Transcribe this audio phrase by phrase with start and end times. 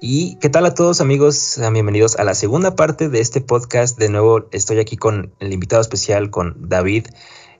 [0.00, 3.98] Y qué tal a todos amigos, bienvenidos a la segunda parte de este podcast.
[3.98, 7.06] De nuevo estoy aquí con el invitado especial, con David,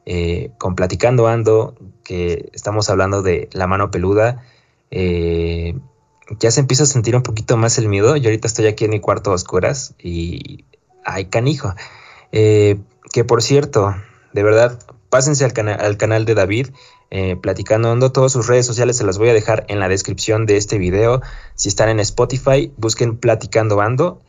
[0.05, 1.75] eh, con Platicando Ando,
[2.05, 4.45] que estamos hablando de la mano peluda.
[4.91, 5.79] Eh,
[6.39, 8.17] ya se empieza a sentir un poquito más el miedo.
[8.17, 10.67] Yo ahorita estoy aquí en mi cuarto a oscuras y...
[11.07, 11.75] ¡Ay, canijo!
[12.33, 12.79] Eh,
[13.13, 13.95] que por cierto,
[14.35, 14.79] de verdad,
[15.09, 16.69] pásense al, al canal de David.
[17.11, 18.13] Eh, platicando Ando.
[18.13, 21.23] Todas sus redes sociales se las voy a dejar en la descripción de este video.
[21.55, 24.23] Si están en Spotify, busquen Platicando Ando.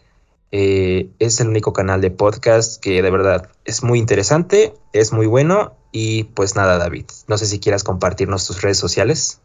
[0.51, 5.25] Eh, es el único canal de podcast que de verdad es muy interesante, es muy
[5.25, 5.75] bueno.
[5.91, 9.39] Y pues nada, David, no sé si quieras compartirnos tus redes sociales.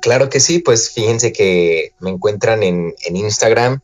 [0.00, 3.80] Claro que sí, pues fíjense que me encuentran en, Instagram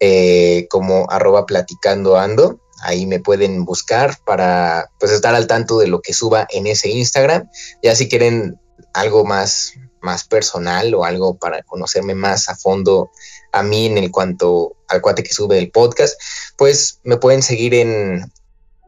[0.00, 2.60] eh, como arroba platicando ando.
[2.82, 6.88] Ahí me pueden buscar para pues estar al tanto de lo que suba en ese
[6.88, 7.48] Instagram.
[7.82, 8.58] Ya si quieren
[8.92, 13.10] algo más, más personal o algo para conocerme más a fondo
[13.52, 16.20] a mí en el cuanto al cuate que sube el podcast,
[16.56, 18.30] pues me pueden seguir en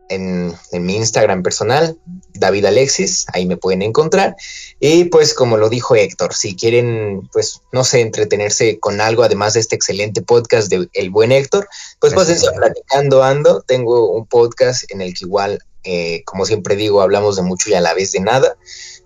[0.09, 1.97] en, mi Instagram personal,
[2.35, 4.37] David Alexis, ahí me pueden encontrar.
[4.81, 9.55] Y pues como lo dijo Héctor, si quieren, pues no sé, entretenerse con algo, además
[9.55, 13.63] de este excelente podcast de El Buen Héctor, pues pásense platicando ando.
[13.63, 17.75] Tengo un podcast en el que igual, eh, como siempre digo, hablamos de mucho y
[17.75, 18.57] a la vez de nada.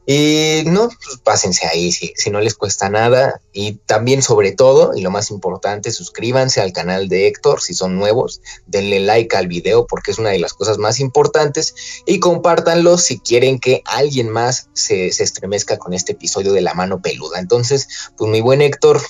[0.04, 3.40] Y no, pues pásense ahí si, si no les cuesta nada.
[3.52, 7.96] Y también, sobre todo, y lo más importante, suscríbanse al canal de Héctor si son
[7.96, 8.40] nuevos.
[8.66, 11.74] Denle like al video porque es una de las cosas más importantes.
[12.04, 16.74] Y compártanlo si quieren que alguien más se, se estremezca con este episodio de la
[16.74, 17.38] mano peluda.
[17.38, 19.00] Entonces, pues mi buen Héctor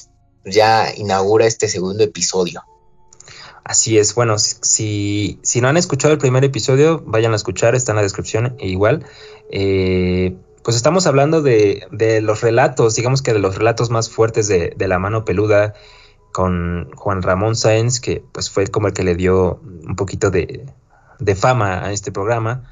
[0.45, 2.63] ya inaugura este segundo episodio.
[3.65, 7.93] Así es, bueno, si, si no han escuchado el primer episodio, vayan a escuchar, está
[7.93, 9.07] en la descripción igual.
[9.53, 11.87] Eh, pues estamos hablando de,
[12.23, 15.75] los relatos, digamos que de los relatos más fuertes de, la mano peluda
[16.31, 20.65] con Juan Ramón Sáenz, que pues fue como el que le dio un poquito de,
[21.37, 22.71] fama a este programa.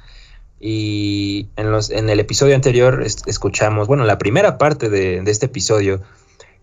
[0.59, 6.01] Y en, los, en el episodio anterior escuchamos, bueno, la primera parte de, este episodio,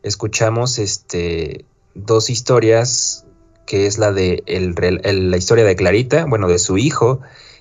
[0.02, 1.64] escuchamos este,
[1.94, 3.26] dos historias,
[3.66, 7.20] que es la de la historia de Clarita, bueno, de su hijo,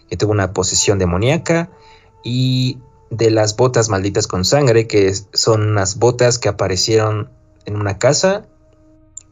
[0.09, 1.69] que tuvo una posesión demoníaca,
[2.23, 2.78] y
[3.09, 7.29] de las botas malditas con sangre, que son unas botas que aparecieron
[7.66, 8.45] en una casa,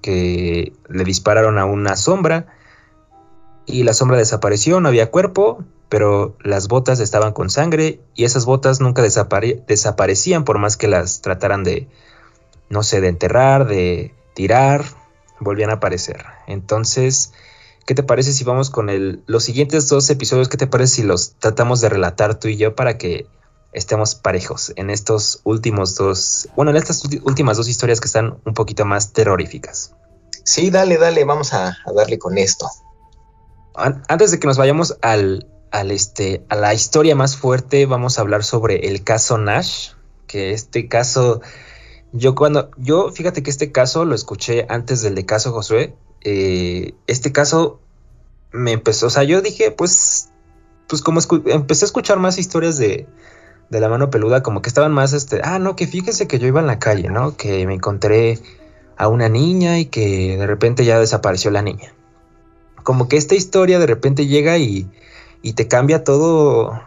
[0.02, 2.48] que le dispararon a una sombra
[3.66, 8.46] y la sombra desapareció, no había cuerpo, pero las botas estaban con sangre y esas
[8.46, 11.88] botas nunca desaparecían por más que las trataran de,
[12.70, 14.86] no sé, de enterrar, de tirar,
[15.40, 16.26] volvían a aparecer.
[16.48, 17.34] Entonces,
[17.86, 20.50] ¿qué te parece si vamos con el, los siguientes dos episodios?
[20.50, 23.28] ¿Qué te parece si los tratamos de relatar tú y yo para que
[23.76, 28.54] estemos parejos en estos últimos dos, bueno, en estas últimas dos historias que están un
[28.54, 29.94] poquito más terroríficas.
[30.44, 32.68] Sí, dale, dale, vamos a, darle con esto.
[33.76, 38.22] Antes de que nos vayamos al, al este, a la historia más fuerte, vamos a
[38.22, 39.90] hablar sobre el caso Nash,
[40.26, 41.42] que este caso,
[42.14, 46.94] yo cuando, yo fíjate que este caso lo escuché antes del de caso Josué, eh,
[47.08, 47.82] este caso
[48.54, 50.30] me empezó, o sea, yo dije, pues,
[50.88, 53.08] pues como empecé a escuchar más historias de,
[53.70, 56.48] de la mano peluda como que estaban más, este, ah, no, que fíjese que yo
[56.48, 57.36] iba en la calle, ¿no?
[57.36, 58.40] Que me encontré
[58.98, 61.94] a una niña y que de repente ya desapareció la niña.
[62.84, 64.88] Como que esta historia de repente llega y,
[65.42, 66.80] y te cambia todo,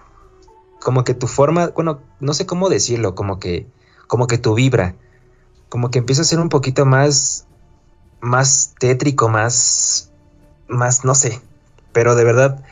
[0.80, 3.66] como que tu forma, bueno, no sé cómo decirlo, como que,
[4.06, 4.94] como que tu vibra,
[5.68, 7.46] como que empieza a ser un poquito más,
[8.20, 10.12] más tétrico, más,
[10.68, 11.40] más, no sé,
[11.92, 12.64] pero de verdad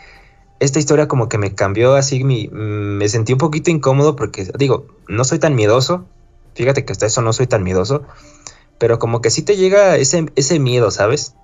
[0.61, 5.25] esta historia como que me cambió así, me sentí un poquito incómodo porque digo, no
[5.25, 6.07] soy tan miedoso,
[6.55, 8.05] fíjate que hasta eso no soy tan miedoso,
[8.79, 11.35] pero como que sí te llega ese, ese miedo, ¿sabes?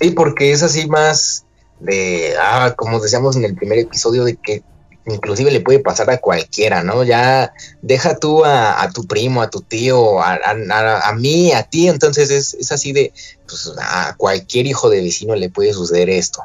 [0.00, 1.46] Sí, porque es así más
[1.80, 4.62] de, ah, como decíamos en el primer episodio, de que
[5.06, 7.02] inclusive le puede pasar a cualquiera, ¿no?
[7.02, 7.52] Ya
[7.82, 12.54] deja tú a, tu primo, a tu tío, a, a, mí, a ti, entonces es,
[12.54, 13.12] es así de,
[13.46, 16.42] pues a cualquier hijo de vecino le puede suceder esto.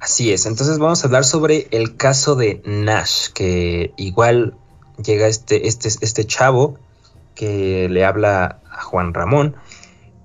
[0.00, 4.56] Así es, entonces vamos a hablar sobre el caso de Nash, que igual
[4.96, 6.78] llega este, este, este chavo
[7.34, 9.56] que le habla a Juan Ramón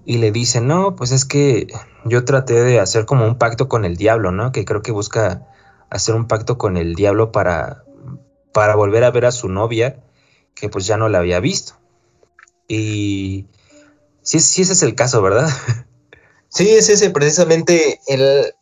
[0.06, 1.68] y le dice, no, pues es que
[2.06, 4.54] yo traté de hacer como un pacto con el diablo, ¿no?
[4.54, 5.45] Que creo que busca
[5.89, 7.83] hacer un pacto con el diablo para,
[8.54, 10.01] para volver a ver a su novia,
[10.54, 11.74] que pues ya no la había visto.
[12.69, 13.48] Y
[14.21, 15.50] sí, sí ese es el caso, ¿verdad?
[16.48, 18.54] Sí, es ese precisamente el,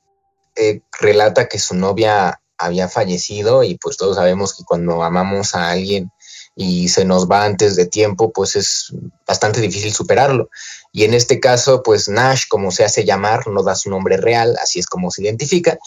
[0.55, 5.71] eh, relata que su novia había fallecido y pues todos sabemos que cuando amamos a
[5.71, 6.11] alguien
[6.55, 8.93] y se nos va antes de tiempo, pues es
[9.27, 10.49] bastante difícil superarlo.
[10.91, 14.55] Y en este caso, pues Nash, como se hace llamar, no da su nombre real,
[14.61, 15.79] así es como se identifica,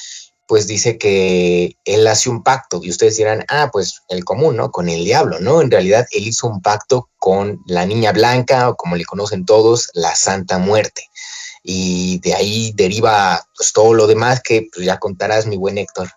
[0.49, 4.71] pues dice que él hace un pacto y ustedes dirán, ah, pues el común, ¿no?
[4.71, 5.61] Con el diablo, ¿no?
[5.61, 9.91] En realidad él hizo un pacto con la niña blanca o como le conocen todos,
[9.95, 11.09] la Santa Muerte.
[11.69, 16.09] Y de ahí deriva pues, todo lo demás que pues, ya contarás, mi buen Héctor.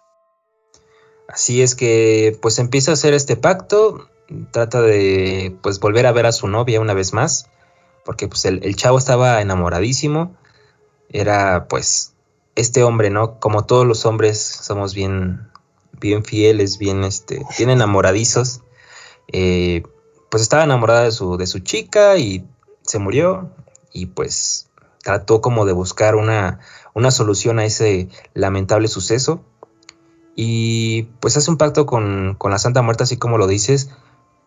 [1.28, 4.10] Así es que pues empieza a hacer este pacto,
[4.51, 7.50] trata de pues volver a ver a su novia una vez más,
[8.06, 10.36] porque pues el, chavo estaba enamoradísimo,
[11.10, 12.13] era pues
[12.56, 13.40] este hombre, ¿no?
[13.40, 15.50] Como todos los hombres somos bien,
[16.00, 18.62] bien fieles, bien, este, bien enamoradizos.
[19.31, 19.81] Eh,
[20.30, 22.46] pues estaba enamorada de su, de su chica y
[22.84, 23.51] se murió
[23.92, 24.69] y pues
[25.04, 26.60] trató como de buscar una,
[26.94, 29.44] una solución a ese lamentable suceso.
[30.36, 33.90] Y pues hace un pacto con, con la Santa Muerte, así como lo dices,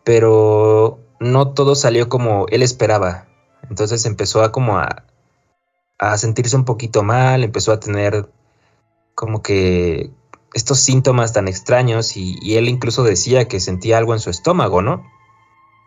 [0.03, 3.27] pero no todo salió como él esperaba.
[3.69, 5.05] Entonces empezó a como a,
[5.99, 8.29] a sentirse un poquito mal, empezó a tener
[9.15, 10.11] como que
[10.53, 15.03] estos síntomas tan extraños y, él incluso decía que sentía algo en su estómago, ¿no?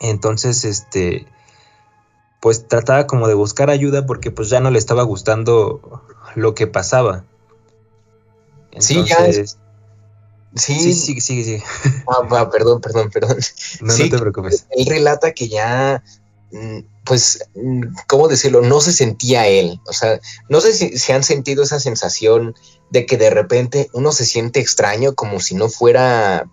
[0.01, 1.27] Entonces, este,
[2.47, 6.05] pues trataba como de buscar ayuda porque pues ya no le estaba gustando
[6.37, 7.25] lo que pasaba.
[8.79, 9.27] sí, ya
[10.55, 11.63] Sí, sí, sí, sí.
[12.07, 13.37] Ah, perdón, perdón, perdón.
[13.81, 14.67] No, no te preocupes.
[14.71, 16.03] Él relata que ya
[16.53, 18.63] Mm, pues, mm, ¿cómo decirlo?
[18.63, 19.81] No se sentía él.
[19.87, 22.55] O sea, no sé si, se han sentido esa sensación
[22.91, 26.49] de que de repente uno se siente extraño, como si no fuera,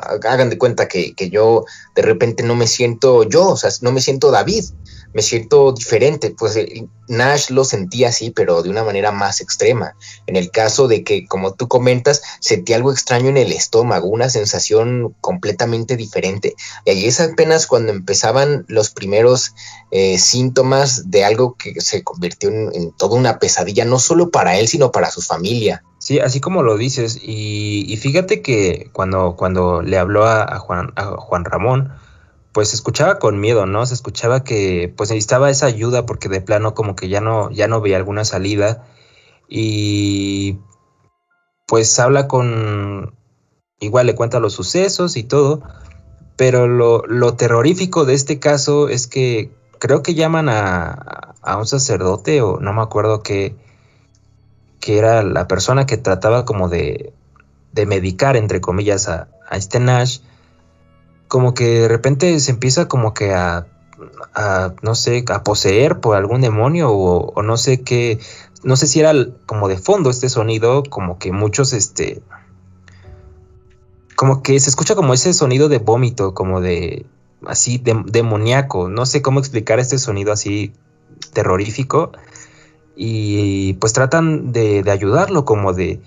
[0.00, 3.92] hagan de cuenta que, que yo de repente no me siento yo, o sea, no
[3.92, 4.64] me siento David
[5.14, 6.34] me siento diferente.
[6.36, 9.94] Pues eh, Nash lo sentía así, pero de una manera más extrema.
[10.26, 14.30] En el caso de que, como tú comentas, sentí algo extraño en el estómago, una
[14.30, 16.54] sensación completamente diferente.
[16.84, 19.54] Y ahí es apenas cuando empezaban los primeros
[19.90, 24.68] eh, síntomas de algo que se convirtió en, toda una pesadilla, no solo para él,
[24.68, 25.84] sino para su familia.
[26.02, 27.20] Sí, así como lo dices.
[27.22, 31.92] Y, fíjate que cuando, cuando le habló a, Juan, a Juan Ramón,
[32.50, 33.86] pues se escuchaba con miedo, ¿no?
[33.86, 37.68] Se escuchaba que pues necesitaba esa ayuda porque de plano como que ya no, ya
[37.68, 38.84] no veía alguna salida
[39.48, 40.58] y
[41.68, 43.14] pues habla con,
[43.78, 45.62] igual le cuenta los sucesos y todo,
[46.36, 51.66] pero lo, lo terrorífico de este caso es que creo que llaman a, a un
[51.66, 53.54] sacerdote o no me acuerdo qué,
[54.82, 57.14] que era la persona que trataba como de,
[57.72, 60.18] de medicar, entre comillas, a, a este Nash
[61.32, 63.66] como que de repente se empieza como que a,
[64.82, 68.18] no sé, a poseer por algún demonio o, no sé qué,
[68.62, 69.14] no sé si era
[69.46, 72.20] como de fondo este sonido, como que muchos, este,
[74.14, 77.06] como que se escucha como ese sonido de vómito, como de,
[77.46, 80.74] así, demoníaco, no sé cómo explicar este sonido así
[81.32, 82.12] terrorífico
[82.96, 86.00] y pues tratan de, de ayudarlo como de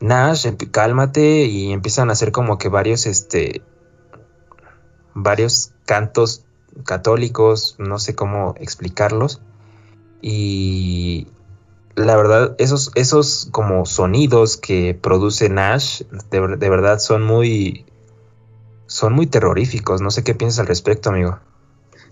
[0.00, 3.62] Nash, cálmate y empiezan a hacer como que varios, este,
[5.14, 6.44] varios cantos
[6.84, 9.40] católicos, no sé cómo explicarlos.
[10.20, 11.28] Y
[11.94, 17.86] la verdad, esos, esos como sonidos que produce Nash, de, verdad son muy,
[18.86, 20.00] son muy terroríficos.
[20.00, 21.38] No sé qué piensas al respecto, amigo.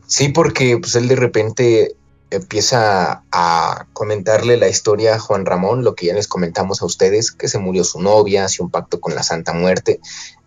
[0.06, 1.96] Sí, porque pues él de repente
[2.30, 7.32] empieza a comentarle la historia a Juan Ramón, lo que ya les comentamos a ustedes,
[7.32, 10.00] que se murió su novia, hace un pacto con la Santa Muerte,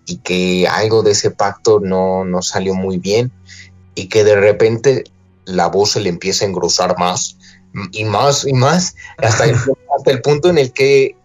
[0.06, 3.32] y que algo de ese pacto no, no salió muy bien
[3.96, 5.04] y que de repente
[5.46, 7.38] la voz se le empieza a engrosar más
[7.92, 9.56] y más y más hasta el,
[9.98, 11.16] hasta el punto en el que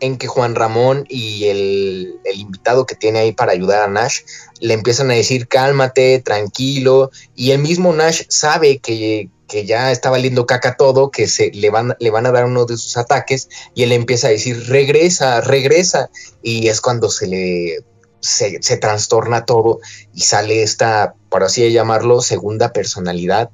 [0.00, 4.20] en que Juan Ramón y el, el, invitado que tiene ahí para ayudar a Nash
[4.60, 10.10] le empiezan a decir cálmate, tranquilo, y el mismo Nash sabe que, que ya está
[10.10, 13.48] valiendo caca todo, que se le van, le van a dar uno de sus ataques,
[13.74, 16.10] y él empieza a decir, regresa, regresa,
[16.42, 17.78] y es cuando se le
[18.20, 19.80] se, se trastorna todo
[20.12, 23.50] y sale esta, por así llamarlo, segunda personalidad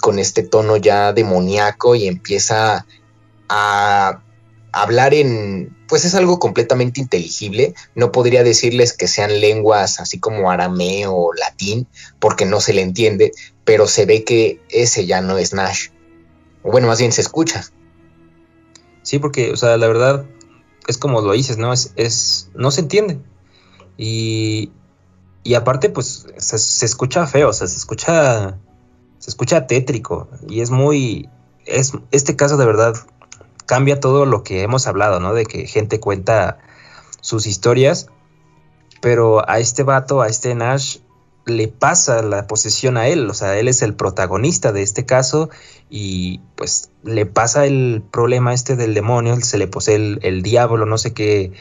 [0.00, 2.86] con este tono ya demoníaco y empieza
[3.48, 4.22] a
[4.72, 7.74] hablar en, pues es algo completamente inteligible.
[7.94, 11.86] No podría decirles que sean lenguas así como arameo o latín,
[12.18, 13.32] porque no se le entiende,
[13.64, 15.88] pero se ve que ese ya no es Nash.
[16.62, 17.64] O bueno, más bien se escucha.
[19.02, 20.26] Sí, porque, o sea, la verdad
[20.88, 21.72] es como lo dices, ¿no?
[21.72, 23.20] Es, es no se entiende.
[23.96, 24.72] Y,
[25.42, 28.58] y aparte, pues se, se, escucha feo, o sea, se escucha,
[29.18, 30.28] se escucha tétrico.
[30.48, 31.28] Y es muy,
[31.64, 32.94] es, este caso de verdad
[33.66, 35.34] cambia todo lo que hemos hablado, ¿no?
[35.34, 36.58] De que gente cuenta
[37.20, 38.08] sus historias,
[39.00, 40.98] pero a este vato, a este Nash,
[41.46, 45.48] le pasa la posesión a él, o sea, él es el protagonista de este caso
[45.88, 50.98] y pues le pasa el problema este del demonio, se le posee el, diablo, no
[50.98, 51.52] sé qué,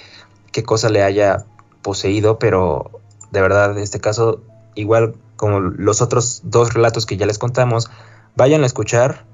[0.51, 1.45] qué cosa le haya
[1.83, 2.99] poseído, pero
[3.31, 4.41] de verdad, este caso,
[4.73, 7.91] igual como los otros dos relatos que ya les contamos,
[8.35, 9.25] vayan a escuchar,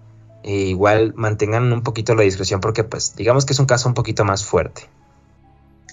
[0.43, 3.93] e igual mantengan un poquito la discreción porque pues digamos que es un caso un
[3.93, 4.89] poquito más fuerte.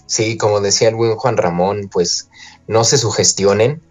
[0.06, 2.30] Sí, como decía el buen Juan Ramón, pues
[2.66, 3.82] no se sugestionen,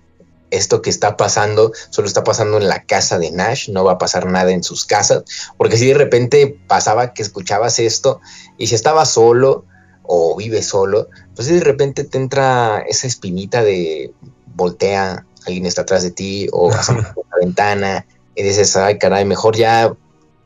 [0.49, 3.97] esto que está pasando solo está pasando en la casa de Nash, no va a
[3.97, 5.23] pasar nada en sus casas,
[5.57, 8.19] porque si de repente pasaba que escuchabas esto
[8.57, 9.65] y si estaba solo
[10.03, 14.13] o vive solo, pues si de repente te entra esa espinita de
[14.55, 19.55] voltea, alguien está atrás de ti o a la ventana y dices, ay caray, mejor
[19.55, 19.93] ya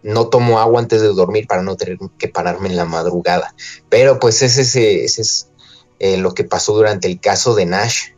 [0.03, 3.55] no tomo agua antes de dormir para no tener que pararme en la madrugada.
[3.89, 5.49] Pero pues ese, ese, es
[5.99, 8.11] eh, lo que pasó durante el caso de Nash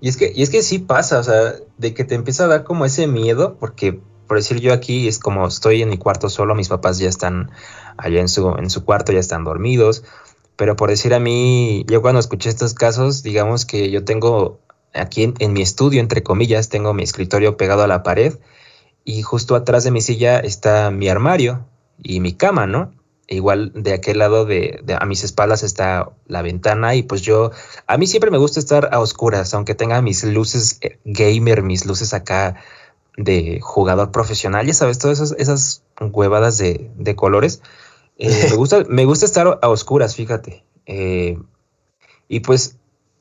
[0.00, 2.48] y es que, y es que sí pasa, o sea, de que te empieza a
[2.48, 6.28] dar como ese miedo, porque por decir yo aquí es como estoy en mi cuarto
[6.28, 7.50] solo, mis papás ya están
[7.96, 10.04] allá en su, en su cuarto, ya están dormidos.
[10.56, 14.60] Pero por decir a mí, yo cuando escuché estos casos, digamos que yo tengo
[14.94, 18.34] aquí en, mi estudio, entre comillas, tengo mi escritorio pegado a la pared
[19.06, 21.64] y justo atrás de mi silla está mi armario
[22.02, 22.92] y mi cama, ¿no?
[23.28, 27.50] igual de aquel lado de, a mis espaldas está la ventana y pues yo,
[27.86, 31.86] a mí siempre me gusta estar a oscuras, aunque tenga mis luces eh, gamer, mis
[31.86, 32.56] luces acá
[33.16, 37.62] de jugador profesional, ya sabes, todas esas, esas huevadas de, colores.
[38.18, 40.64] Eh, me, gusta, me gusta estar a oscuras, fíjate.
[40.84, 41.38] Eh,
[42.28, 42.76] y pues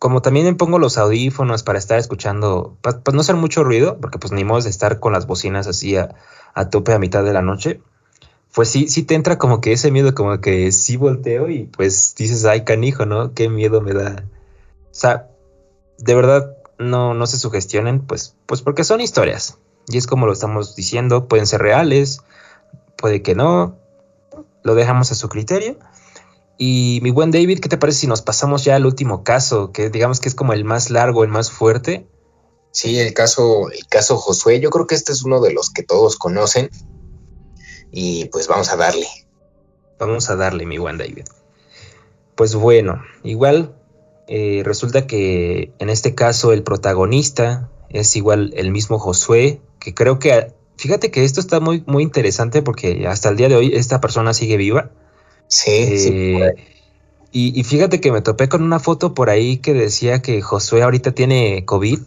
[0.05, 4.19] como también me pongo los audífonos para estar escuchando, para, no hacer mucho ruido, porque
[4.19, 6.13] pues ni modo de estar con las bocinas así a,
[6.53, 7.81] a tope a mitad de la noche
[8.55, 12.15] pues sí, sí te entra como que ese miedo, como que sí volteo y pues
[12.17, 13.33] dices, ay, canijo, ¿no?
[13.33, 14.23] Qué miedo me da.
[14.85, 15.27] O sea,
[15.97, 19.57] de verdad, no, no se sugestionen, pues, pues porque son historias.
[19.89, 22.21] Y es como lo estamos diciendo, pueden ser reales,
[22.95, 23.75] puede que no,
[24.63, 25.77] lo dejamos a su criterio.
[26.57, 29.89] Y mi buen David, ¿qué te parece si nos pasamos ya al último caso, que
[29.89, 32.07] digamos que es como el más largo, el más fuerte?
[32.71, 35.83] Sí, el caso, el caso Josué, yo creo que este es uno de los que
[35.83, 36.69] todos conocen
[37.91, 39.07] y pues vamos a darle.
[39.97, 41.25] Vamos a darle, mi buen David.
[42.35, 43.75] Pues bueno, igual
[44.27, 50.19] eh, resulta que en este caso el protagonista es igual el mismo Josué, que creo
[50.19, 54.01] que, fíjate que esto está muy, muy interesante porque hasta el día de hoy esta
[54.01, 54.91] persona sigue viva.
[55.47, 56.09] Sí, sí.
[56.11, 56.55] Eh,
[57.31, 60.83] y, y, fíjate que me topé con una foto por ahí que decía que Josué
[60.83, 61.99] ahorita tiene COVID.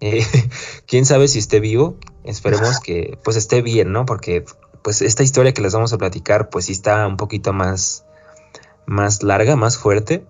[0.00, 0.24] Eh,
[0.86, 1.96] quién sabe si esté vivo.
[2.24, 4.06] Esperemos que pues esté bien, ¿no?
[4.06, 4.44] Porque
[4.82, 8.04] pues esta historia que les vamos a platicar, pues sí está un poquito más,
[8.86, 10.26] más larga, más fuerte.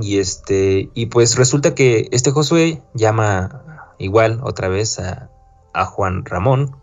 [0.00, 5.30] Y este, y pues resulta que este Josué llama igual otra vez a,
[5.74, 6.76] Juan Ramón.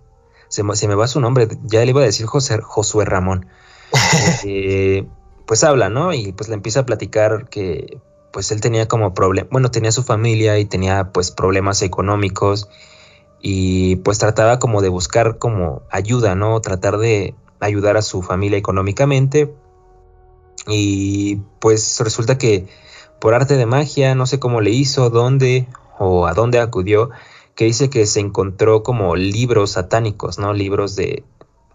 [0.50, 3.48] Se, me va su nombre, ya le iba a decir José, Josué Ramón.
[4.46, 5.06] Eh,
[5.46, 6.14] pues habla, ¿no?
[6.14, 8.00] Y pues le empieza a platicar que
[8.32, 12.68] pues él tenía como problema, bueno, tenía su familia y tenía pues problemas económicos
[13.42, 16.60] y pues trataba como de buscar como ayuda, ¿no?
[16.60, 19.54] Tratar de ayudar a su familia económicamente
[20.68, 22.68] y pues resulta que
[23.20, 25.68] por arte de magia, no sé cómo le hizo, dónde
[26.00, 27.10] o a dónde acudió,
[27.56, 30.54] que dice que se encontró como libros satánicos, ¿no?
[30.54, 31.24] Libros de,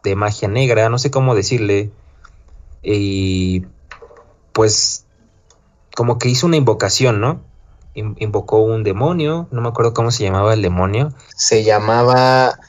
[0.02, 1.90] de magia negra, no sé cómo decirle.
[2.82, 3.64] Y
[4.52, 5.06] pues
[5.94, 7.42] como que hizo una invocación, ¿no?
[7.94, 11.12] invocó un demonio, no me acuerdo cómo se llamaba el demonio.
[11.36, 12.60] Se llamaba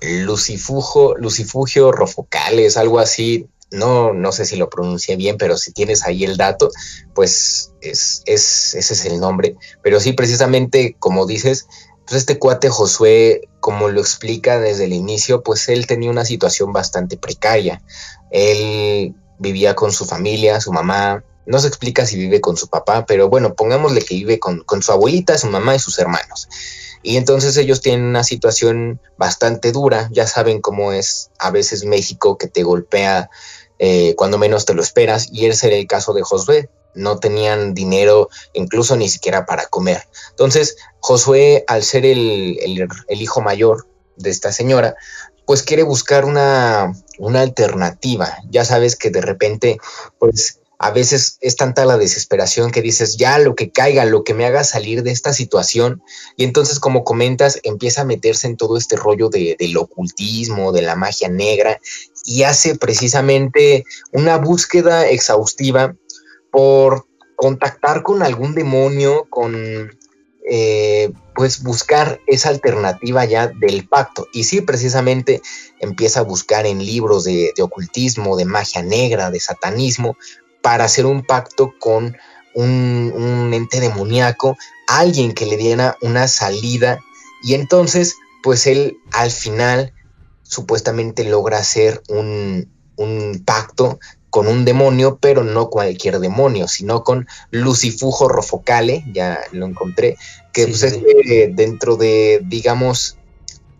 [0.00, 3.48] Lucifujo, Lucifugio Rofocales, algo así.
[3.70, 6.70] No, no sé si lo pronuncié bien, pero si tienes ahí el dato,
[7.14, 9.56] pues es, es, ese es el nombre.
[9.82, 11.66] Pero sí, precisamente como dices,
[12.06, 16.72] pues este cuate Josué, como lo explica desde el inicio, pues él tenía una situación
[16.72, 17.82] bastante precaria.
[18.30, 23.04] Él vivía con su familia, su mamá, no se explica si vive con su papá,
[23.06, 26.48] pero bueno, pongámosle que vive con, su abuelita, su mamá y sus hermanos.
[27.02, 32.38] Y entonces ellos tienen una situación bastante dura, ya saben cómo es a veces México
[32.38, 33.28] que te golpea
[33.78, 37.74] eh, cuando menos te lo esperas, y ese era el caso de Josué, no tenían
[37.74, 40.04] dinero incluso ni siquiera para comer.
[40.30, 42.58] Entonces Josué, al ser el,
[43.08, 43.86] el hijo mayor
[44.16, 44.94] de esta señora,
[45.44, 48.38] pues quiere buscar una, una alternativa.
[48.50, 49.78] Ya sabes que de repente,
[50.18, 54.34] pues a veces es tanta la desesperación que dices, ya lo que caiga, lo que
[54.34, 56.02] me haga salir de esta situación.
[56.36, 60.82] Y entonces, como comentas, empieza a meterse en todo este rollo de, del ocultismo, de
[60.82, 61.80] la magia negra,
[62.24, 65.94] y hace precisamente una búsqueda exhaustiva
[66.50, 67.06] por
[67.36, 69.96] contactar con algún demonio, con
[70.46, 74.28] eh, pues buscar esa alternativa ya del pacto.
[74.32, 75.40] Y sí, precisamente
[75.80, 80.16] empieza a buscar en libros de, ocultismo, de magia negra, de satanismo,
[80.62, 82.16] para hacer un pacto con
[82.54, 86.98] un, ente demoníaco, alguien que le diera una salida.
[87.42, 89.92] Y entonces, pues él al final
[90.42, 93.98] supuestamente logra hacer un pacto
[94.34, 100.16] con un demonio, pero no cualquier demonio, sino con Lucifujo Rofocale, ya lo encontré,
[100.52, 101.00] que pues, es
[101.54, 103.16] dentro de, digamos,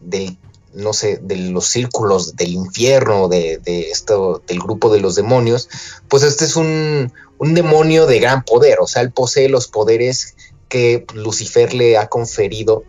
[0.01, 0.39] del,
[0.73, 5.69] no sé, de los círculos del infierno, de, esto, del grupo de los demonios,
[6.07, 10.37] pues este es un, un demonio de gran poder, o sea, él posee los poderes
[10.69, 12.85] que Lucifer le ha conferido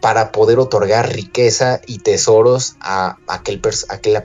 [0.00, 3.60] para poder otorgar riqueza y tesoros a aquel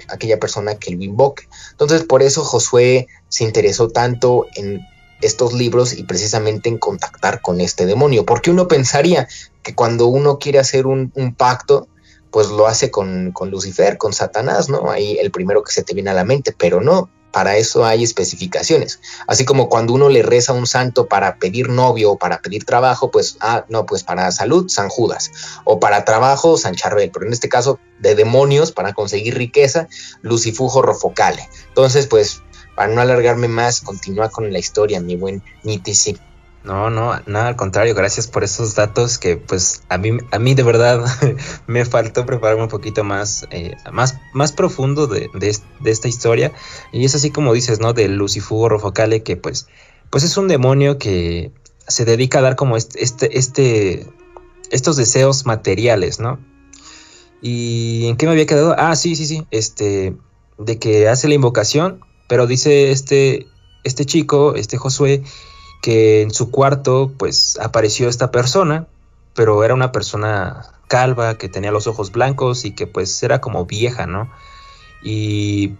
[0.10, 1.48] aquella persona que lo invoque.
[1.72, 4.82] Entonces, por eso Josué se interesó tanto en
[5.22, 9.28] estos libros y precisamente en contactar con este demonio, porque uno pensaría
[9.64, 11.88] que cuando uno quiere hacer un, un pacto,
[12.32, 14.90] pues lo hace con, con Lucifer, con Satanás, ¿no?
[14.90, 18.04] Ahí el primero que se te viene a la mente, pero no, para eso hay
[18.04, 19.00] especificaciones.
[19.28, 22.66] Así como cuando uno le reza a un santo para pedir novio o para pedir
[22.66, 25.32] trabajo, pues, ah, no, pues para salud, San Judas.
[25.64, 27.12] O para trabajo, San Charbel.
[27.12, 29.88] Pero en este caso, de demonios, para conseguir riqueza,
[30.22, 31.48] Lucifujo Rofocale.
[31.70, 32.42] Entonces, pues,
[32.76, 36.18] para no alargarme más, continúa con la historia, mi buen Nitisi.
[36.64, 40.54] No, no, nada al contrario, gracias por esos datos que pues a mí, a mí
[40.54, 41.04] de verdad
[41.68, 45.30] me faltó prepararme un poquito más, eh, más, más profundo de,
[45.84, 46.52] esta historia.
[46.92, 47.94] Y es así como dices, ¿no?
[47.94, 49.68] Del Lucifugo Rofocale, que pues,
[50.12, 51.52] pues es un demonio que
[51.88, 54.08] se dedica a dar como este, este, este,
[54.70, 56.40] estos deseos materiales, ¿no?
[57.42, 58.76] ¿Y en qué me había quedado?
[58.78, 60.16] Ah, sí, sí, sí, este,
[60.60, 63.48] de que hace la invocación, pero dice este,
[63.84, 65.24] este chico, este Josué,
[65.82, 68.88] que en su cuarto pues apareció esta persona,
[69.34, 73.66] pero era una persona calva, que tenía los ojos blancos y que pues era como
[73.66, 74.30] vieja, ¿no?
[75.04, 75.74] Y,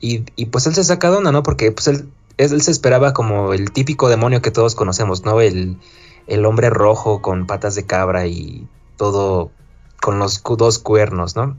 [0.00, 1.42] y, pues él se saca de onda, ¿no?
[1.42, 5.40] Porque pues él, él, se esperaba como el típico demonio que todos conocemos, ¿no?
[5.40, 5.78] El,
[6.26, 9.50] el hombre rojo con patas de cabra y todo
[10.00, 11.56] con los dos cuernos, ¿no?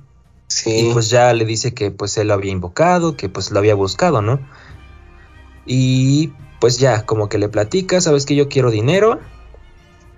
[0.47, 0.89] Sí.
[0.89, 3.73] Y pues ya le dice que pues él lo había invocado, que pues lo había
[3.73, 4.39] buscado, ¿no?
[5.65, 9.19] Y pues ya, como que le platica, sabes que yo quiero dinero.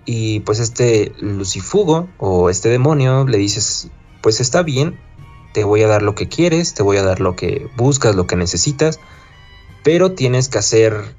[0.04, 3.88] Y pues este Lucifugo o este demonio le dices,
[4.22, 5.00] pues está bien,
[5.54, 8.28] te voy a dar lo que quieres, te voy a dar lo que buscas, lo
[8.28, 9.00] que necesitas,
[9.86, 11.16] pero tienes que hacer,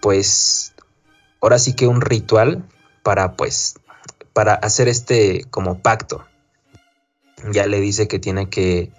[0.00, 0.72] pues,
[1.42, 2.64] ahora sí que un ritual
[3.02, 3.78] para, pues,
[4.32, 6.24] para hacer este como pacto.
[7.52, 8.90] Ya le dice que tiene que,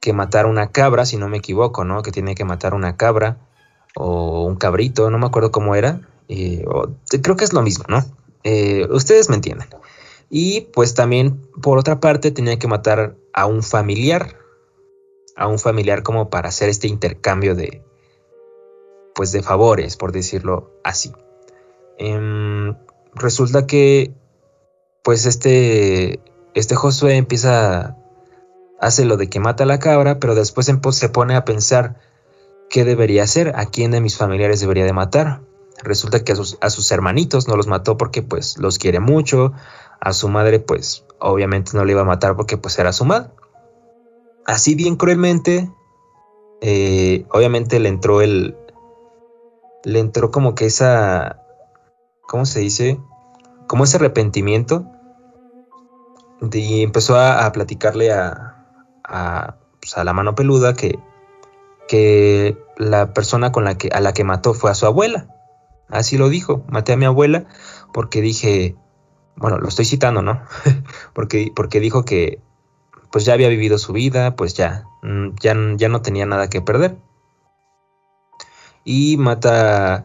[0.00, 2.00] que matar una cabra, si no me equivoco, ¿no?
[2.00, 3.36] Que tiene que matar una cabra
[3.96, 6.00] o un cabrito, no me acuerdo cómo era.
[6.26, 8.04] creo que es lo mismo, ¿no?
[8.44, 9.68] Eh, ustedes me entienden.
[10.30, 14.36] Y pues también, por otra parte, tenía que matar a un familiar,
[15.36, 17.82] a un familiar como para hacer este intercambio de,
[19.14, 21.12] pues de favores, por decirlo así.
[21.98, 22.76] Em,
[23.14, 24.12] resulta que,
[25.02, 26.20] pues este,
[26.54, 27.96] este Josué empieza,
[28.80, 31.96] hace lo de que mata a la cabra, pero después se pone a pensar,
[32.74, 33.52] ¿qué debería hacer?
[33.54, 35.42] ¿A quién de mis familiares debería de matar?
[35.84, 39.52] Resulta que a sus, hermanitos no los mató porque pues los quiere mucho,
[40.00, 43.30] a su madre pues obviamente no le iba a matar porque pues era su madre.
[44.44, 45.70] Así bien cruelmente,
[46.62, 48.56] eh, obviamente le entró el...
[49.84, 51.44] Le entró como que esa...
[52.26, 52.98] ¿Cómo se dice?
[53.68, 54.84] Como ese arrepentimiento.
[56.52, 58.66] Y empezó a, platicarle a,
[59.04, 60.98] a, pues, a la mano peluda que
[61.86, 65.28] que la persona con la que, a la que mató fue a su abuela.
[65.88, 67.46] Así lo dijo, maté a mi abuela
[67.92, 68.76] porque dije,
[69.36, 70.42] bueno, lo estoy citando, ¿no?
[71.12, 72.40] porque, porque dijo que
[73.10, 76.60] pues ya había vivido su vida, pues ya, mm, ya, ya no tenía nada que
[76.60, 76.96] perder.
[78.84, 80.04] Y mata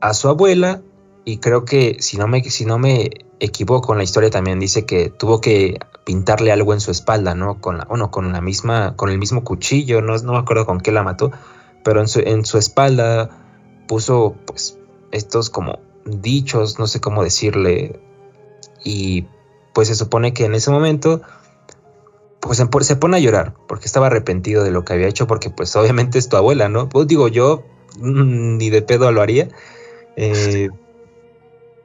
[0.00, 0.80] a su abuela
[1.24, 4.86] y creo que si no me, si no me equivoco en la historia también dice
[4.86, 7.60] que tuvo que pintarle algo en su espalda, ¿no?
[7.60, 10.92] Con la, bueno, con misma, con el mismo cuchillo, no, no me acuerdo con qué
[10.92, 11.32] la mató,
[11.82, 13.30] pero en su, en su espalda
[13.88, 14.78] puso, pues,
[15.12, 18.00] estos como dichos, no sé cómo decirle,
[18.84, 19.26] y
[19.72, 21.22] pues se supone que en ese momento,
[22.40, 25.74] pues se pone a llorar, porque estaba arrepentido de lo que había hecho, porque pues
[25.76, 26.88] obviamente es tu abuela, ¿no?
[26.88, 27.62] Pues digo, yo
[27.98, 29.48] mm, ni de pedo lo haría.
[30.16, 30.70] Eh,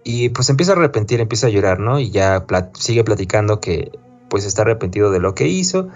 [0.03, 1.99] y pues empieza a arrepentir, empieza a llorar, ¿no?
[1.99, 3.91] Y ya sigue platicando que
[4.29, 5.89] pues está arrepentido de lo que hizo,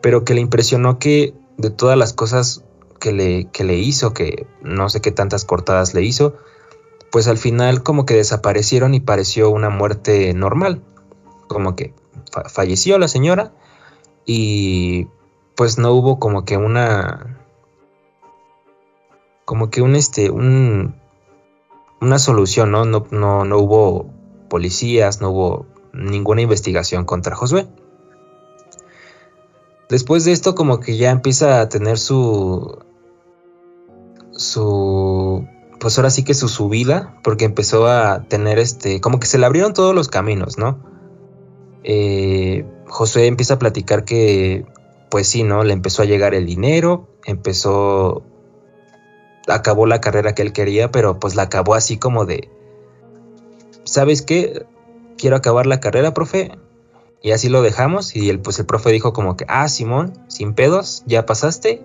[0.00, 2.64] pero que le impresionó que de todas las cosas
[3.00, 6.36] que le, que le hizo, que no sé qué tantas cortadas le hizo,
[7.10, 10.82] pues al final como que desaparecieron y pareció una muerte normal.
[11.48, 11.94] Como que
[12.48, 13.52] falleció la señora
[14.24, 15.08] y
[15.56, 17.38] pues no hubo como que una
[19.44, 20.94] como que un este un
[22.00, 22.84] una solución, ¿no?
[22.84, 24.10] No, no, no hubo
[24.48, 27.68] policías, no hubo ninguna investigación contra Josué.
[29.88, 32.78] Después de esto como que ya empieza a tener su
[34.40, 35.46] su
[35.78, 39.46] pues ahora sí que su subida porque empezó a tener este como que se le
[39.46, 40.82] abrieron todos los caminos, ¿no?
[41.84, 44.64] Eh, Josué empieza a platicar que
[45.10, 45.62] pues sí, ¿no?
[45.62, 48.22] Le empezó a llegar el dinero, empezó
[49.46, 52.48] acabó la carrera que él quería, pero pues la acabó así como de
[53.84, 54.66] ¿Sabes qué?
[55.18, 56.52] Quiero acabar la carrera, profe.
[57.22, 60.54] Y así lo dejamos y el, pues el profe dijo como que, ah, Simón, sin
[60.54, 61.82] pedos, ya pasaste.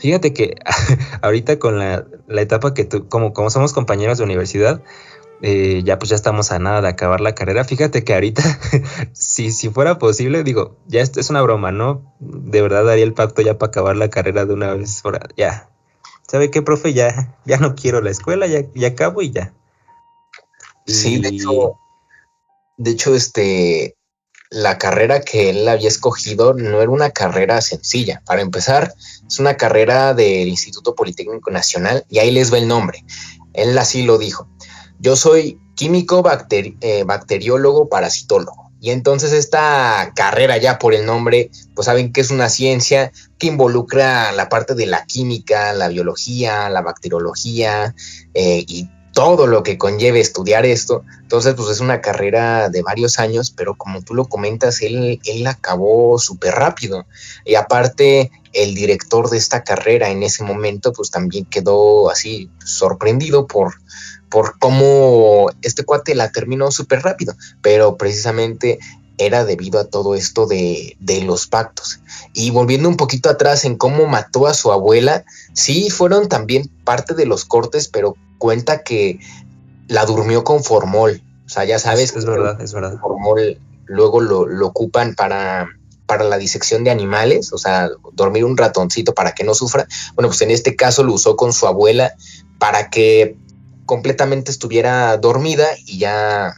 [0.00, 0.56] Fíjate que
[1.22, 4.82] ahorita con la, etapa que tú, como, como somos compañeros de universidad,
[5.42, 7.64] eh, ya pues ya estamos a nada de acabar la carrera.
[7.64, 8.42] Fíjate que ahorita,
[9.12, 12.14] si, si fuera posible, digo, ya es, es una broma, ¿no?
[12.18, 15.02] De verdad daría el pacto ya para acabar la carrera de una vez.
[15.36, 15.68] ya.
[16.26, 16.94] ¿Sabe qué, profe?
[16.94, 19.52] Ya, ya no quiero la escuela, ya, ya acabo y ya.
[20.86, 21.78] Sí, de hecho,
[22.76, 23.96] de hecho, este,
[24.50, 28.22] la carrera que él había escogido no era una carrera sencilla.
[28.26, 28.94] Para empezar,
[29.30, 33.04] es una carrera del Instituto Politécnico Nacional y ahí les va el nombre.
[33.52, 34.48] Él así lo dijo.
[34.98, 38.70] Yo soy químico eh, bacteriólogo parasitólogo.
[38.80, 43.46] Y entonces esta carrera ya por el nombre, pues saben que es una ciencia que
[43.46, 47.94] involucra la parte de la química, la biología, la bacteriología
[48.34, 51.04] eh, y todo lo que conlleve estudiar esto.
[51.22, 55.46] Entonces, pues es una carrera de varios años, pero como tú lo comentas, él, él
[55.46, 57.06] acabó súper rápido.
[57.44, 63.46] Y aparte, el director de esta carrera en ese momento, pues también quedó así sorprendido
[63.46, 63.74] por,
[64.28, 67.34] por cómo este cuate la terminó súper rápido.
[67.62, 68.78] Pero precisamente
[69.18, 72.00] era debido a todo esto de, de, los pactos.
[72.32, 77.12] Y volviendo un poquito atrás en cómo mató a su abuela, sí fueron también parte
[77.12, 79.20] de los cortes, pero cuenta que
[79.86, 81.22] la durmió con formol.
[81.46, 82.16] O sea, ya sabes.
[82.16, 82.98] Es, verdad, es verdad.
[83.00, 85.68] Formol luego lo, ocupan para,
[86.06, 89.86] para la disección de animales, o sea, dormir un ratoncito para que no sufra.
[90.14, 92.14] Bueno, pues en este caso lo usó con su abuela
[92.58, 93.36] para que
[93.84, 96.54] completamente estuviera dormida y ya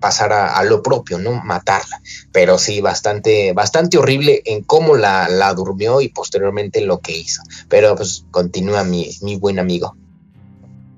[0.00, 1.32] pasara a lo propio, ¿no?
[1.44, 2.00] Matarla.
[2.32, 7.42] Pero sí, bastante, bastante horrible en cómo la, la durmió y posteriormente lo que hizo.
[7.68, 9.94] Pero pues continúa mi, mi buen amigo.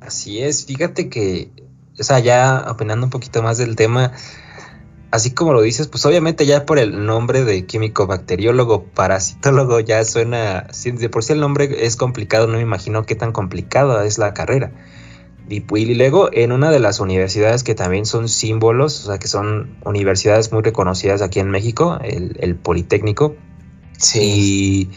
[0.07, 1.51] Así es, fíjate que,
[1.99, 4.13] o sea, ya opinando un poquito más del tema,
[5.11, 10.05] así como lo dices, pues obviamente ya por el nombre de químico bacteriólogo, parasitólogo, ya
[10.05, 14.19] suena, de por sí el nombre es complicado, no me imagino qué tan complicada es
[14.19, 14.73] la carrera.
[15.49, 19.29] Y, y luego en una de las universidades que también son símbolos, o sea, que
[19.29, 23.37] son universidades muy reconocidas aquí en México, el, el Politécnico.
[23.99, 24.21] Sí.
[24.21, 24.91] Y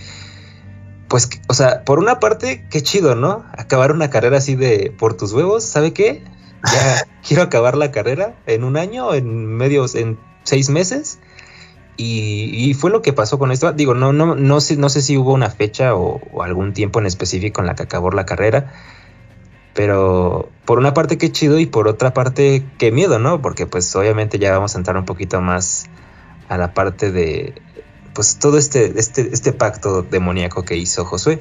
[1.08, 3.46] pues, o sea, por una parte, qué chido, ¿no?
[3.58, 6.24] Acabar una carrera así de por tus huevos, ¿sabe qué?
[6.64, 11.20] Ya quiero acabar la carrera en un año, en medios, en seis meses.
[11.98, 13.72] Y, fue lo que pasó con esto.
[13.72, 17.06] Digo, no, no, no sé, no sé si hubo una fecha o, algún tiempo en
[17.06, 18.74] específico en la que acabó la carrera.
[19.74, 23.42] Pero por una parte qué chido y por otra parte qué miedo, ¿no?
[23.42, 25.86] Porque pues obviamente ya vamos a entrar un poquito más
[26.50, 27.54] a la parte de
[28.16, 31.38] pues todo este, este, este pacto demoníaco que hizo Josué.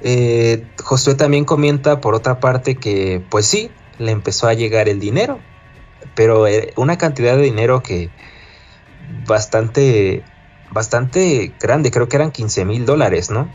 [0.00, 4.98] Eh, Josué también comenta por otra parte que pues sí, le empezó a llegar el
[4.98, 5.38] dinero,
[6.14, 8.10] pero eh, una cantidad de dinero que
[9.26, 10.24] bastante,
[10.70, 13.48] bastante grande, creo que eran 15 mil dólares, ¿no?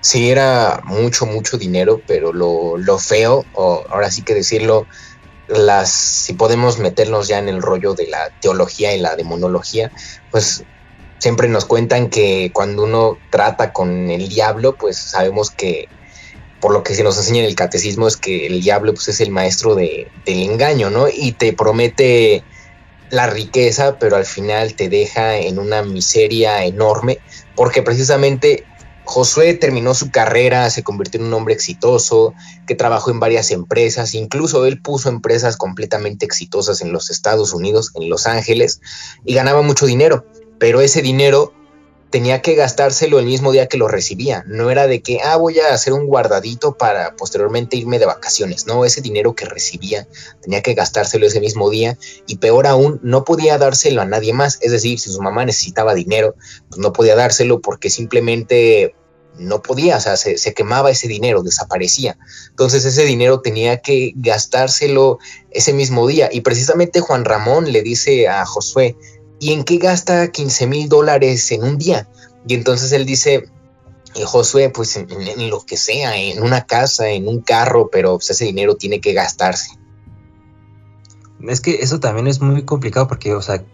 [0.00, 4.86] Sí, era mucho, mucho dinero, pero lo, lo feo, o ahora sí que decirlo,
[5.48, 9.90] las, si podemos meternos ya en el rollo de la teología y la demonología,
[10.30, 10.64] pues
[11.18, 15.88] siempre nos cuentan que cuando uno trata con el diablo, pues sabemos que
[16.60, 19.20] por lo que se nos enseña en el catecismo es que el diablo pues, es
[19.20, 21.08] el maestro de, del engaño, ¿no?
[21.08, 22.42] Y te promete
[23.10, 27.18] la riqueza, pero al final te deja en una miseria enorme,
[27.54, 28.64] porque precisamente
[29.04, 32.34] Josué terminó su carrera, se convirtió en un hombre exitoso,
[32.66, 37.92] que trabajó en varias empresas, incluso él puso empresas completamente exitosas en los Estados Unidos,
[37.94, 38.80] en Los Ángeles,
[39.24, 40.26] y ganaba mucho dinero,
[40.58, 41.52] pero ese dinero
[42.10, 44.44] tenía que gastárselo el mismo día que lo recibía.
[44.46, 48.66] No era de que, ah, voy a hacer un guardadito para posteriormente irme de vacaciones.
[48.66, 50.06] No, ese dinero que recibía
[50.40, 54.58] tenía que gastárselo ese mismo día y peor aún, no podía dárselo a nadie más.
[54.60, 56.36] Es decir, si su mamá necesitaba dinero,
[56.68, 58.94] pues no podía dárselo porque simplemente
[59.36, 62.16] no podía, o sea, se, se, quemaba ese dinero, desaparecía.
[62.50, 65.18] Entonces ese dinero tenía que gastárselo
[65.50, 66.28] ese mismo día.
[66.30, 68.96] Y precisamente Juan Ramón le dice a Josué,
[69.38, 72.08] ¿y en qué gasta 15 mil dólares en un día?
[72.46, 73.48] Y entonces él dice,
[74.14, 75.08] y Josué, pues en,
[75.50, 79.12] lo que sea, en una casa, en un carro, pero pues, ese dinero tiene que
[79.12, 79.78] gastarse.
[81.40, 83.64] Es que eso también es muy complicado porque, o sea,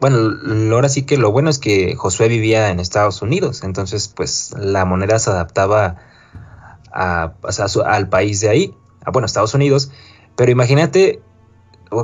[0.00, 4.52] bueno, ahora sí que lo bueno es que Josué vivía en Estados Unidos, entonces pues
[4.58, 5.96] la moneda se adaptaba
[6.92, 9.90] a, o sea, al país de ahí, a, bueno, Estados Unidos,
[10.36, 11.20] pero imagínate,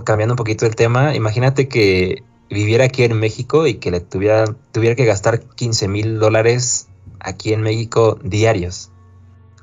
[0.05, 4.45] cambiando un poquito el tema, imagínate que viviera aquí en México y que le tuviera,
[4.73, 6.89] tuviera que gastar 15 mil dólares
[7.21, 8.91] aquí en México diarios.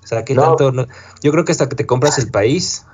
[0.03, 0.55] O sea, ¿qué no.
[0.55, 0.87] tanto?
[1.23, 2.85] Yo creo que hasta que te compras el país.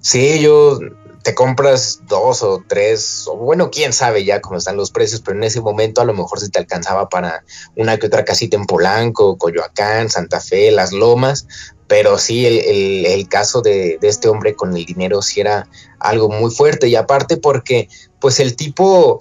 [0.00, 0.78] Sí, yo
[1.26, 5.36] te compras dos o tres, o bueno, quién sabe ya cómo están los precios, pero
[5.36, 7.42] en ese momento a lo mejor se te alcanzaba para
[7.74, 11.48] una que otra casita en Polanco, Coyoacán, Santa Fe, Las Lomas,
[11.88, 15.68] pero sí el, el, el caso de, de, este hombre con el dinero sí era
[15.98, 17.88] algo muy fuerte y aparte porque
[18.20, 19.18] pues el tipo,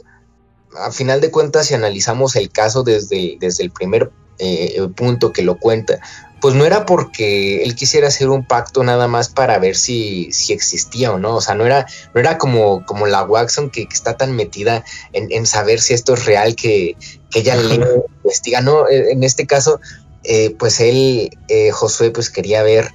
[0.77, 5.43] a final de cuentas, si analizamos el caso desde, desde el primer eh, punto que
[5.43, 5.99] lo cuenta,
[6.41, 10.53] pues no era porque él quisiera hacer un pacto nada más para ver si, si
[10.53, 11.37] existía o no.
[11.37, 14.83] O sea, no era, no era como, como la Watson que, que está tan metida
[15.13, 16.97] en, en, saber si esto es real que,
[17.31, 17.75] que ella le
[18.23, 18.61] investiga.
[18.61, 19.79] No, en este caso,
[20.23, 22.91] eh, pues él, eh, Josué, pues quería ver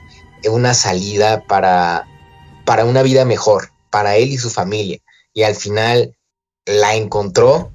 [0.49, 2.07] una salida para,
[2.65, 4.99] para una vida mejor, para él y su familia.
[5.33, 6.17] Y al final
[6.67, 7.73] la encontró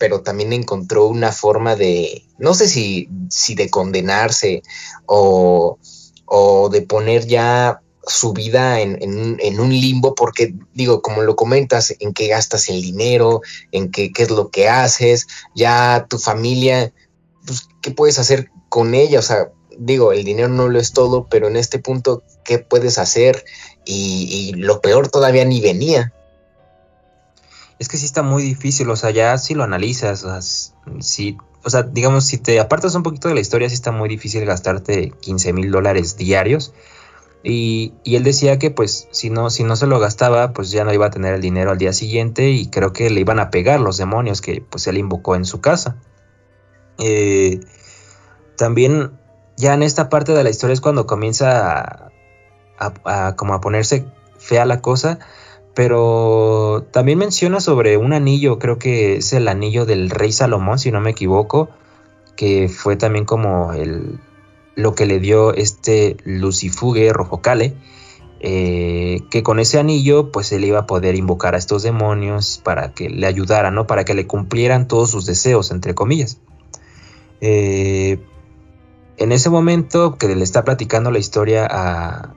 [0.00, 4.62] pero también encontró una forma de, no sé si, si de condenarse
[5.04, 5.78] o,
[6.24, 11.36] o, de poner ya su vida en, en, en, un limbo, porque digo, como lo
[11.36, 13.42] comentas, en qué gastas el dinero,
[13.72, 16.94] en qué, qué es lo que haces, ya tu familia,
[17.46, 19.18] pues, ¿qué puedes hacer con ella?
[19.18, 22.96] O sea, digo, el dinero no lo es todo, pero en este punto, ¿qué puedes
[22.96, 23.44] hacer?
[23.84, 26.14] Y, y lo peor todavía ni venía
[27.80, 30.42] es que sí está muy difícil, o sea, ya si lo analizas, o sea,
[31.00, 34.06] si, o sea, digamos, si te apartas un poquito de la historia, sí está muy
[34.06, 36.74] difícil gastarte 15 mil dólares diarios.
[37.42, 40.92] Y, él decía que pues si no, si no se lo gastaba, pues ya no
[40.92, 43.80] iba a tener el dinero al día siguiente y creo que le iban a pegar
[43.80, 45.96] los demonios que pues él invocó en su casa.
[46.98, 47.60] Eh,
[48.58, 49.18] también
[49.56, 52.10] ya en esta parte de la historia es cuando comienza a,
[52.78, 54.04] a, a como a ponerse
[54.38, 55.18] fea la cosa
[55.74, 60.90] pero también menciona sobre un anillo, creo que es el anillo del rey Salomón, si
[60.90, 61.70] no me equivoco,
[62.36, 64.18] que fue también como el,
[64.74, 67.74] lo que le dio este Lucifuge Rojocale,
[68.40, 72.92] eh, que con ese anillo pues él iba a poder invocar a estos demonios para
[72.92, 73.86] que le ayudaran, ¿no?
[73.86, 76.38] Para que le cumplieran todos sus deseos, entre comillas.
[77.42, 78.18] Eh,
[79.18, 82.34] en ese momento que le está platicando la historia a,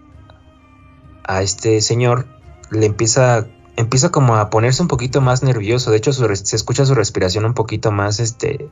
[1.24, 2.28] a este señor,
[2.74, 5.92] le empieza, empieza como a ponerse un poquito más nervioso.
[5.92, 8.70] De hecho, se escucha su respiración un poquito más este,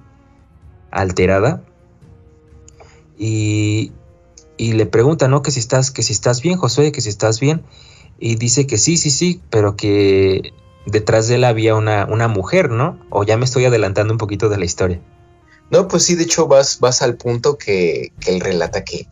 [0.91, 1.63] alterada.
[3.17, 3.91] Y,
[4.57, 5.41] y le pregunta, ¿no?
[5.41, 7.63] Que si estás, que si estás bien, Josué, que si estás bien.
[8.19, 10.53] Y dice que sí, sí, sí, pero que
[10.85, 12.99] detrás de él había una, una mujer, ¿no?
[13.09, 15.01] O ya me estoy adelantando un poquito de la historia.
[15.69, 19.07] No, pues sí, de hecho vas, vas al punto que, que él relata que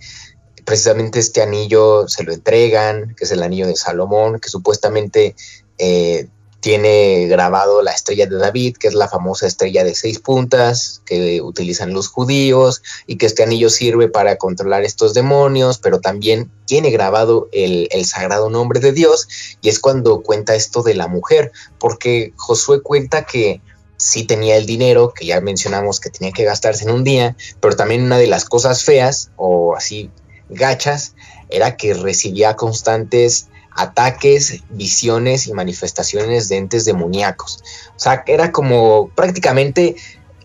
[0.70, 5.36] precisamente este anillo se lo entregan, que es el anillo de Salomón, que supuestamente
[5.80, 6.28] eh,
[6.60, 11.42] tiene grabado la estrella de David, que es la famosa estrella de seis puntas que
[11.42, 16.92] utilizan los judíos, y que este anillo sirve para controlar estos demonios, pero también tiene
[16.92, 19.28] grabado el, el sagrado nombre de Dios,
[19.62, 23.60] y es cuando cuenta esto de la mujer, porque Josué cuenta que
[23.98, 27.76] sí tenía el dinero, que ya mencionamos que tenía que gastarse en un día, pero
[27.76, 30.12] también una de las cosas feas, o así
[30.50, 31.16] gachas
[31.50, 37.64] era que recibía constantes ataques, visiones y manifestaciones de entes demoníacos.
[37.96, 39.96] O sea, que era como prácticamente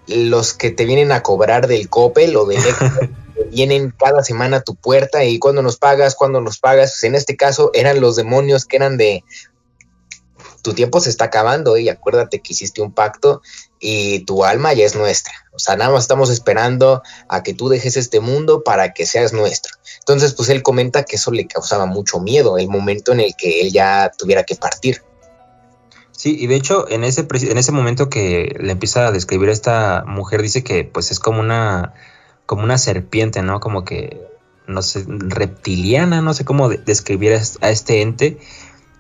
[0.07, 2.61] los que te vienen a cobrar del Coppel o del
[3.51, 7.15] vienen cada semana a tu puerta y cuando nos pagas, cuando nos pagas, pues en
[7.15, 9.25] este caso eran los demonios que eran de
[10.63, 13.43] tu tiempo se está acabando y acuérdate que hiciste un pacto
[13.79, 15.35] y tu alma ya es nuestra.
[15.53, 19.35] O sea, nada más estamos esperando a que tú dejes este mundo para que seas
[19.35, 19.75] nuestro.
[20.05, 23.63] Entonces, pues él comenta que eso le causaba mucho miedo, el momento en el que
[23.63, 25.01] él ya tuviera que partir.
[26.13, 29.53] Sí, y de hecho, en ese, en ese momento que le empieza a describir a
[29.53, 31.95] esta mujer, dice que pues es como una,
[32.45, 33.61] como una serpiente, ¿no?
[33.61, 34.21] Como que,
[34.67, 38.37] no sé, reptiliana, no sé cómo describir a este ente,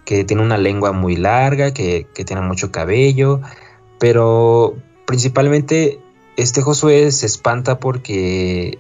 [0.06, 3.42] que tiene una lengua muy larga, que, que tiene mucho cabello,
[3.98, 6.00] pero principalmente
[6.38, 8.78] este Josué se espanta porque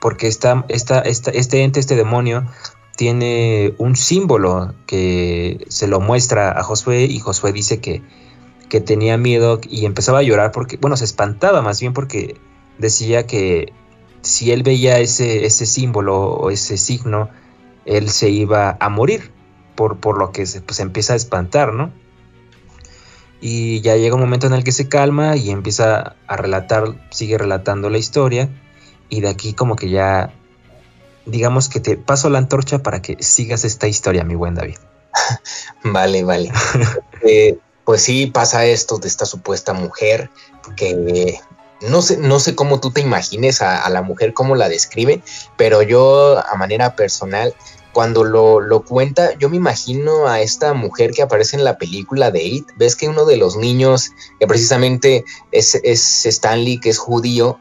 [0.00, 2.46] porque este ente, este demonio,
[2.96, 8.02] tiene un símbolo que se lo muestra a Josué y Josué dice que,
[8.68, 12.36] que tenía miedo y empezaba a llorar porque, bueno, se espantaba más bien porque
[12.78, 13.72] decía que
[14.22, 17.30] si él veía ese, ese símbolo o ese signo,
[17.86, 19.30] él se iba a morir,
[19.74, 21.90] por, por lo que se pues, empieza a espantar, ¿no?
[23.40, 27.38] Y ya llega un momento en el que se calma y empieza a relatar, sigue
[27.38, 28.50] relatando la historia.
[29.10, 30.32] Y de aquí como que ya,
[31.26, 34.78] digamos que te paso la antorcha para que sigas esta historia, mi buen David.
[35.84, 36.50] vale, vale.
[37.22, 40.30] Eh, pues sí, pasa esto de esta supuesta mujer
[40.74, 41.38] que
[41.82, 45.22] no sé, no sé cómo tú te imagines a, a, la mujer, cómo la describe,
[45.58, 47.54] pero yo a manera personal
[47.92, 52.30] cuando lo, lo, cuenta, yo me imagino a esta mujer que aparece en la película
[52.30, 52.68] de It.
[52.76, 57.58] Ves que uno de los niños, que precisamente es, es Stanley, que es judío,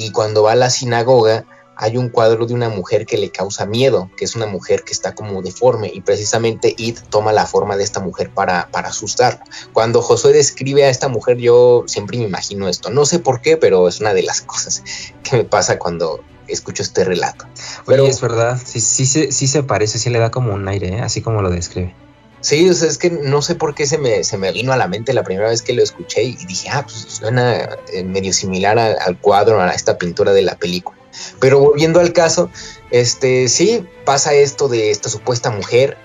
[0.00, 1.44] y cuando va a la sinagoga,
[1.76, 4.92] hay un cuadro de una mujer que le causa miedo, que es una mujer que
[4.92, 9.40] está como deforme, y precisamente It toma la forma de esta mujer para, para asustarlo.
[9.72, 12.90] Cuando Josué describe a esta mujer, yo siempre me imagino esto.
[12.90, 14.82] No sé por qué, pero es una de las cosas
[15.22, 17.46] que me pasa cuando escucho este relato.
[17.86, 21.00] Pero es verdad, sí, sí, sí, se parece, sí le da como un aire, ¿eh?
[21.00, 21.94] así como lo describe.
[22.40, 25.12] Sí, o sea, es que no sé por qué se me, vino a la mente
[25.12, 29.18] la primera vez que lo escuché y dije, ah, pues suena eh, medio similar al
[29.18, 30.98] cuadro, a esta pintura de la película.
[31.38, 32.50] Pero volviendo al caso,
[32.90, 35.98] este sí pasa esto de esta supuesta mujer.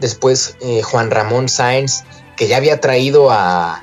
[0.00, 2.04] Después eh, Juan Ramón Sáenz,
[2.36, 3.82] que ya había traído a,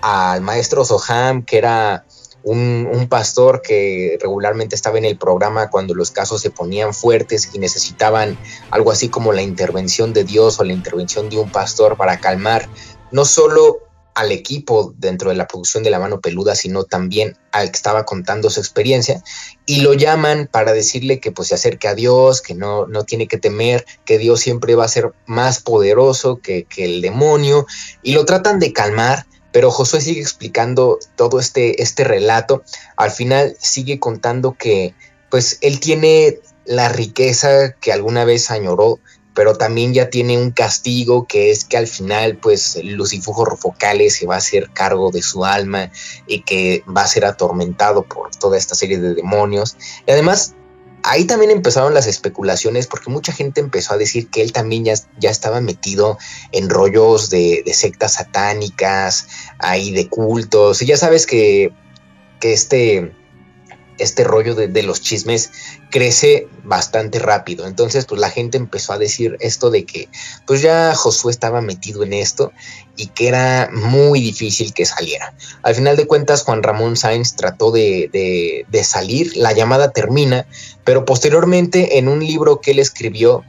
[0.00, 2.04] al maestro Soham, que era
[2.48, 7.58] un, pastor que regularmente estaba en el programa cuando los casos se ponían fuertes y
[7.58, 8.38] necesitaban
[8.70, 12.68] algo así como la intervención de Dios o la intervención de un pastor para calmar
[13.10, 13.78] no solo
[14.14, 18.04] al equipo dentro de la producción de la mano peluda, sino también al que estaba
[18.04, 19.22] contando su experiencia,
[19.64, 23.28] y lo llaman para decirle que pues se acerque a Dios, que no, no tiene
[23.28, 27.64] que temer, que Dios siempre va a ser más poderoso que, que el demonio,
[28.02, 32.62] y lo tratan de calmar, pero Josué sigue explicando todo este, este relato.
[32.96, 34.94] Al final sigue contando que
[35.30, 39.00] pues él tiene la riqueza que alguna vez añoró,
[39.34, 44.26] pero también ya tiene un castigo que es que al final pues Lucifujo Focales se
[44.26, 45.90] va a hacer cargo de su alma
[46.26, 49.76] y que va a ser atormentado por toda esta serie de demonios.
[50.06, 50.54] Y además
[51.02, 54.94] ahí también empezaron las especulaciones porque mucha gente empezó a decir que él también ya,
[55.18, 56.18] ya estaba metido
[56.52, 60.82] en rollos de, sectas satánicas, ahí de cultos.
[60.82, 61.72] Y ya sabes que,
[62.40, 63.12] que este,
[63.98, 65.50] este rollo de, los chismes
[65.90, 67.66] crece bastante rápido.
[67.66, 70.08] Entonces, pues la gente empezó a decir esto de que,
[70.46, 72.52] pues ya Josué estaba metido en esto
[72.96, 75.34] y que era muy difícil que saliera.
[75.62, 80.46] Al final de cuentas, Juan Ramón Sáenz trató de, de salir, la llamada termina,
[80.84, 83.44] pero posteriormente en un libro que él escribió,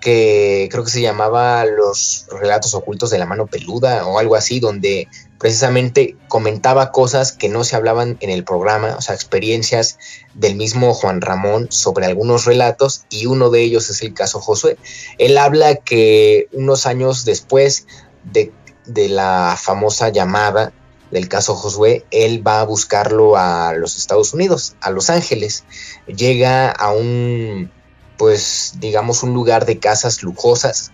[0.00, 4.60] que creo que se llamaba Los relatos ocultos de la mano peluda o algo así,
[4.60, 9.98] donde precisamente comentaba cosas que no se hablaban en el programa, o sea, experiencias
[10.34, 14.76] del mismo Juan Ramón sobre algunos relatos y uno de ellos es el caso Josué.
[15.18, 17.86] Él habla que unos años después
[18.24, 18.52] de,
[18.86, 20.72] de la famosa llamada
[21.10, 25.64] del caso Josué, él va a buscarlo a los Estados Unidos, a Los Ángeles.
[26.06, 27.70] Llega a un,
[28.18, 30.92] pues digamos, un lugar de casas lujosas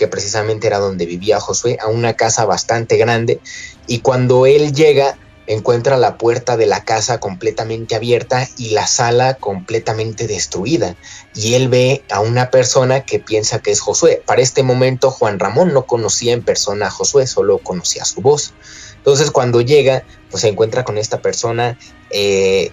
[0.00, 3.38] que precisamente era donde vivía Josué, a una casa bastante grande,
[3.90, 9.34] y cuando él llega, encuentra la puerta de la casa completamente abierta y la sala
[9.34, 10.94] completamente destruida,
[11.34, 14.22] y él ve a una persona que piensa que es Josué.
[14.24, 18.54] Para este momento Juan Ramón no conocía en persona a Josué, solo conocía su voz.
[18.98, 21.76] Entonces cuando llega, pues se encuentra con esta persona,
[22.10, 22.70] eh,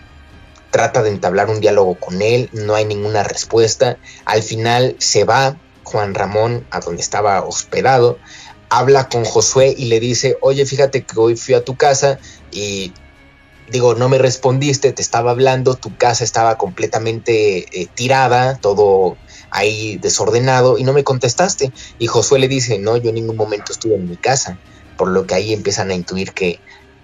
[0.69, 5.57] trata de entablar un diálogo con él, no hay ninguna respuesta, al final se va
[5.83, 8.19] Juan Ramón a donde estaba hospedado,
[8.69, 12.19] habla con Josué y le dice, oye, fíjate que hoy fui a tu casa
[12.51, 12.93] y
[13.69, 19.17] digo, no me respondiste, te estaba hablando, tu casa estaba completamente eh, tirada, todo
[19.49, 21.71] ahí desordenado y no me contestaste.
[21.99, 24.59] Y Josué le dice, no, yo en ningún momento estuve en mi casa,
[24.97, 26.59] por lo que ahí empiezan a intuir que,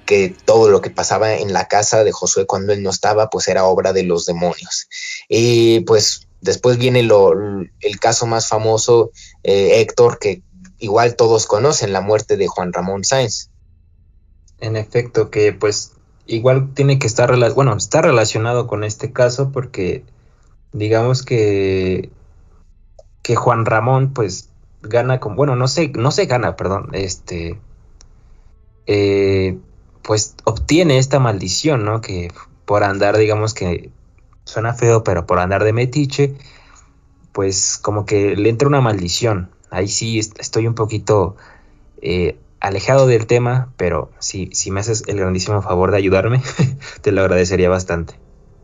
[0.06, 3.48] que todo lo que pasaba en la casa de Josué cuando él no estaba, pues
[3.48, 4.88] era obra de los demonios.
[5.28, 7.32] Y pues Después viene lo,
[7.80, 9.12] el caso más famoso,
[9.44, 10.42] eh, Héctor, que
[10.84, 13.50] igual todos conocen, la muerte de Juan Ramón Sáenz.
[14.60, 15.94] En efecto, que pues
[16.26, 20.04] igual tiene que estar, bueno, está relacionado con este caso porque
[20.74, 22.12] digamos que,
[23.22, 24.50] que Juan Ramón pues
[24.82, 27.62] gana con, bueno, no sé, no se gana, perdón, este,
[28.86, 29.58] eh,
[30.02, 32.02] pues obtiene esta maldición, ¿no?
[32.02, 32.30] Que
[32.66, 33.90] por andar, digamos que
[34.44, 36.36] suena feo, pero por andar de metiche,
[37.32, 39.50] pues como que le entra una maldición.
[39.74, 41.36] Ahí sí estoy un poquito
[42.02, 46.42] eh, alejado del tema, pero si, si me haces el grandísimo favor de ayudarme,
[47.02, 48.14] te lo agradecería bastante.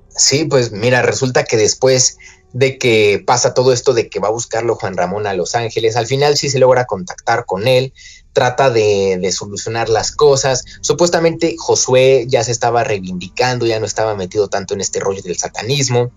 [0.10, 2.18] Sí, pues mira, resulta que después
[2.54, 5.96] de que pasa todo esto de que va a buscarlo Juan Ramón a Los Ángeles,
[5.96, 7.94] al final sí se logra contactar con él,
[8.34, 10.66] trata de, de, solucionar las cosas.
[10.82, 15.38] Supuestamente Josué ya se estaba reivindicando, ya no estaba metido tanto en este rollo del
[15.38, 16.12] satanismo,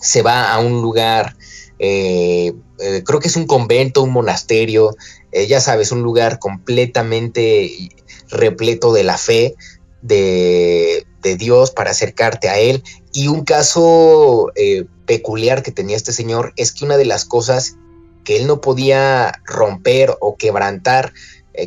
[0.00, 1.36] se va a un lugar
[1.78, 4.96] eh, eh, creo que es un convento, un monasterio,
[5.32, 7.90] eh, ya sabes, un lugar completamente
[8.30, 9.54] repleto de la fe
[10.02, 11.06] de,
[11.38, 12.82] Dios para acercarte a Él.
[13.14, 14.52] Y un caso
[15.06, 17.76] peculiar que tenía este señor es que una de las cosas
[18.24, 21.14] que él no podía romper o quebrantar,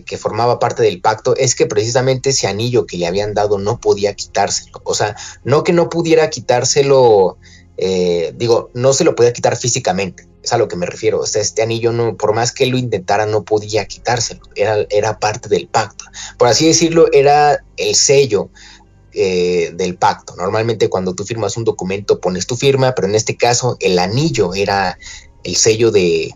[0.05, 3.79] que formaba parte del pacto, es que precisamente ese anillo que le habían dado no
[3.79, 4.79] podía quitárselo.
[4.83, 7.39] O sea, no que no pudiera quitárselo
[7.77, 11.19] eh, digo, no se lo podía quitar físicamente, es a lo que me refiero.
[11.19, 15.19] O sea, este anillo, no, por más que lo intentara, no podía quitárselo, era, era
[15.19, 16.05] parte del pacto.
[16.37, 18.49] Por así decirlo, era el sello
[19.13, 20.35] eh, del pacto.
[20.35, 24.53] Normalmente cuando tú firmas un documento pones tu firma, pero en este caso el anillo
[24.53, 24.97] era
[25.43, 26.33] el sello de,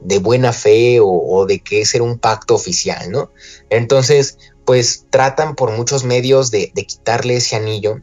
[0.00, 3.30] de buena fe o, de que ese era un pacto oficial, ¿no?
[3.70, 8.00] Entonces, pues tratan por muchos medios de, de quitarle ese anillo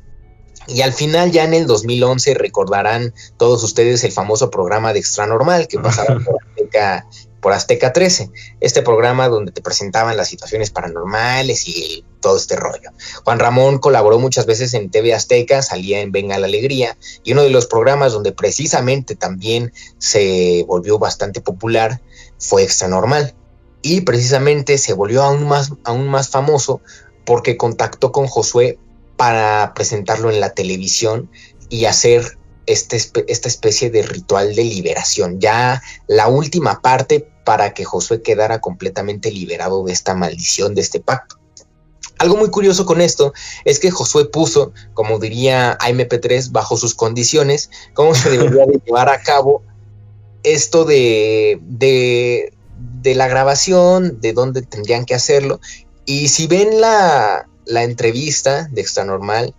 [0.67, 5.25] y al final, ya en el 2011, recordarán todos ustedes el famoso programa de Extra
[5.25, 7.07] Normal que pasaba por Azteca,
[7.41, 8.31] por Azteca 13.
[8.59, 12.91] Este programa donde te presentaban las situaciones paranormales y todo este rollo.
[13.23, 17.43] Juan Ramón colaboró muchas veces en TV Azteca, salía en Venga la Alegría, y uno
[17.43, 22.01] de los programas donde precisamente también se volvió bastante popular
[22.39, 23.33] fue Extra Normal.
[23.81, 26.81] Y precisamente se volvió aún más, aún más famoso
[27.25, 28.79] porque contactó con Josué
[29.17, 31.29] para presentarlo en la televisión
[31.69, 32.37] y hacer
[32.67, 32.97] este,
[33.27, 35.39] esta especie de ritual de liberación.
[35.39, 40.99] Ya la última parte para que Josué quedara completamente liberado de esta maldición, de este
[40.99, 41.37] pacto.
[42.19, 47.69] Algo muy curioso con esto es que Josué puso, como diría AMP3, bajo sus condiciones,
[47.93, 49.63] cómo se debería de llevar a cabo
[50.43, 52.53] esto de, de,
[53.01, 55.59] de la grabación, de dónde tendrían que hacerlo.
[56.05, 59.53] Y si ven la, la entrevista de Extra Normal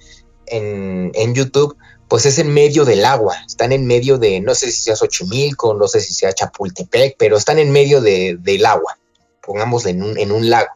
[0.46, 1.76] en, en, YouTube,
[2.08, 3.36] pues es en medio del agua.
[3.46, 7.36] Están en medio de, no sé si sea Xochimilco, no sé si sea Chapultepec, pero
[7.36, 8.98] están en medio de, del agua,
[9.42, 10.70] pongámosle en un, en un lago.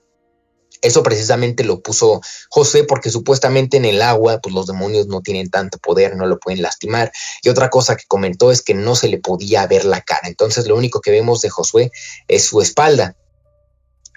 [0.83, 2.21] Eso precisamente lo puso
[2.51, 6.41] José porque supuestamente en el agua pues los demonios no tienen tanto poder, no lo
[6.41, 7.13] pueden lastimar.
[7.43, 10.27] Y otra cosa que comentó es que no se le podía ver la cara.
[10.27, 11.93] Entonces lo único que vemos de Josué
[12.27, 13.17] es su espalda.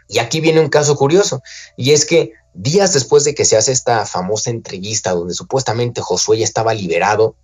[0.08, 1.42] Y aquí viene un caso curioso,
[1.78, 6.40] y es que días después de que se hace esta famosa entrevista donde supuestamente Josué
[6.40, 7.36] ya estaba liberado,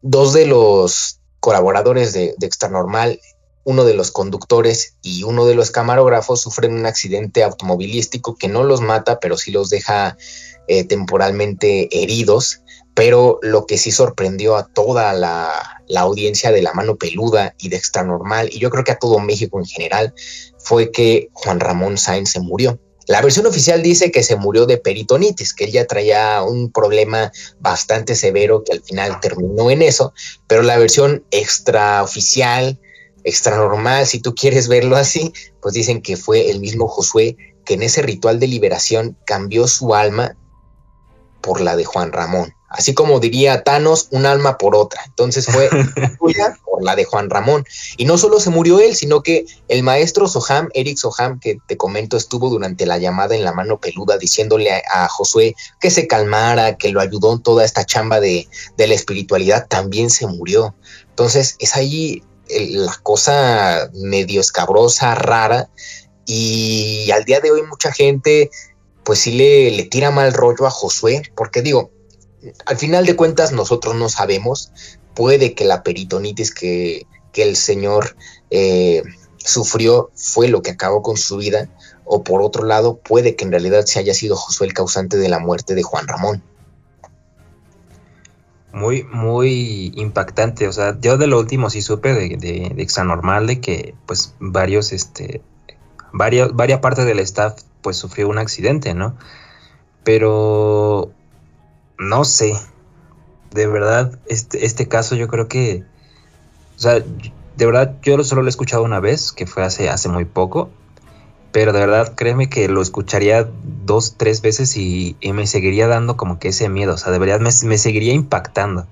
[0.00, 3.20] dos de los colaboradores de, de Extra Normal,
[3.64, 8.64] uno de los conductores y uno de los camarógrafos sufren un accidente automovilístico que no
[8.64, 10.16] los mata, pero sí los deja
[10.68, 12.60] eh, temporalmente heridos.
[12.94, 17.70] Pero lo que sí sorprendió a toda la, la audiencia de La Mano Peluda y
[17.70, 20.14] de Extra Normal, y yo creo que a todo México en general,
[20.58, 22.78] fue que Juan Ramón Sainz se murió.
[23.08, 27.32] La versión oficial dice que se murió de peritonitis, que él ya traía un problema
[27.60, 30.12] bastante severo que al final terminó en eso,
[30.46, 32.78] pero la versión extraoficial,
[33.24, 37.74] extra normal, si tú quieres verlo así, pues dicen que fue el mismo Josué que
[37.74, 40.36] en ese ritual de liberación cambió su alma
[41.40, 42.54] por la de Juan Ramón.
[42.72, 45.02] Así como diría Thanos, un alma por otra.
[45.06, 45.68] Entonces fue
[46.18, 47.64] suya por la de Juan Ramón.
[47.96, 51.76] Y no solo se murió él, sino que el maestro Soham, Eric Soham, que te
[51.76, 56.76] comento, estuvo durante la llamada en la mano peluda diciéndole a, Josué que se calmara,
[56.76, 60.74] que lo ayudó en toda esta chamba de, de la espiritualidad, también se murió.
[61.10, 65.68] Entonces es ahí la cosa medio escabrosa, rara.
[66.24, 68.50] Y al día de hoy mucha gente
[69.04, 71.90] pues sí le, le tira mal rollo a Josué, porque digo,
[72.66, 74.72] al final de cuentas nosotros no sabemos,
[75.14, 78.16] puede que la peritonitis que, el señor
[78.50, 79.02] eh,
[79.38, 81.68] sufrió fue lo que acabó con su vida,
[82.04, 85.28] o por otro lado, puede que en realidad se haya sido Josué el causante de
[85.28, 86.42] la muerte de Juan Ramón.
[88.72, 90.66] Muy, muy impactante.
[90.66, 94.92] O sea, yo de lo último sí supe de, de, Exanormal de que pues varios,
[94.92, 95.42] este,
[96.12, 99.16] varias, varias partes del staff pues sufrió un accidente, ¿no?
[100.04, 101.12] Pero
[102.02, 102.54] no sé.
[103.52, 105.84] De verdad, este, este caso yo creo que.
[106.76, 107.00] O sea,
[107.56, 110.70] de verdad, yo solo lo he escuchado una vez, que fue hace, hace muy poco.
[111.52, 113.46] Pero de verdad, créeme que lo escucharía
[113.84, 116.94] dos, tres veces y, me seguiría dando como que ese miedo.
[116.94, 118.86] O sea, de verdad me, me seguiría impactando.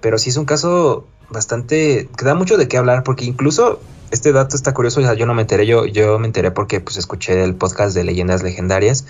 [0.00, 4.32] pero sí es un caso bastante que da mucho de qué hablar porque incluso este
[4.32, 7.54] dato está curioso, yo no me enteré, yo, yo me enteré porque pues escuché el
[7.54, 9.04] podcast de leyendas legendarias,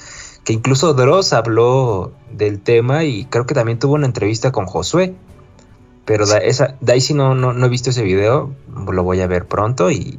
[0.48, 5.14] que incluso Dross habló del tema y creo que también tuvo una entrevista con Josué.
[6.06, 8.54] Pero esa, de ahí sí no, no, he visto ese video,
[8.90, 10.18] lo voy a ver pronto y,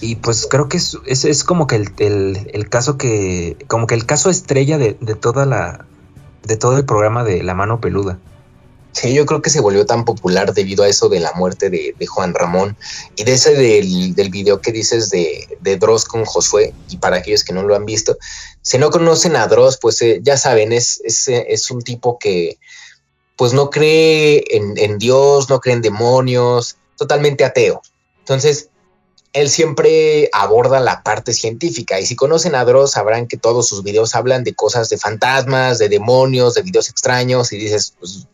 [0.00, 4.30] y pues creo que es, es, como que el, caso que, como que el caso
[4.30, 5.84] estrella de, de toda la,
[6.42, 8.18] de todo el programa de La Mano Peluda.
[8.92, 11.94] Sí, yo creo que se volvió tan popular debido a eso de la muerte de,
[12.06, 12.76] Juan Ramón
[13.16, 16.74] y de ese del, del video que dices de, de, Dross con Josué.
[16.90, 18.18] Y para aquellos que no lo han visto,
[18.62, 22.58] si no conocen a Dross, pues eh, ya saben, es, es, es, un tipo que
[23.36, 27.82] pues no cree en, en Dios, no cree en demonios, totalmente ateo.
[28.20, 28.68] Entonces,
[29.32, 31.98] él siempre aborda la parte científica.
[31.98, 35.78] Y si conocen a Dross, sabrán que todos sus videos hablan de cosas de fantasmas,
[35.78, 37.52] de demonios, de videos extraños.
[37.52, 38.28] Y dices, pues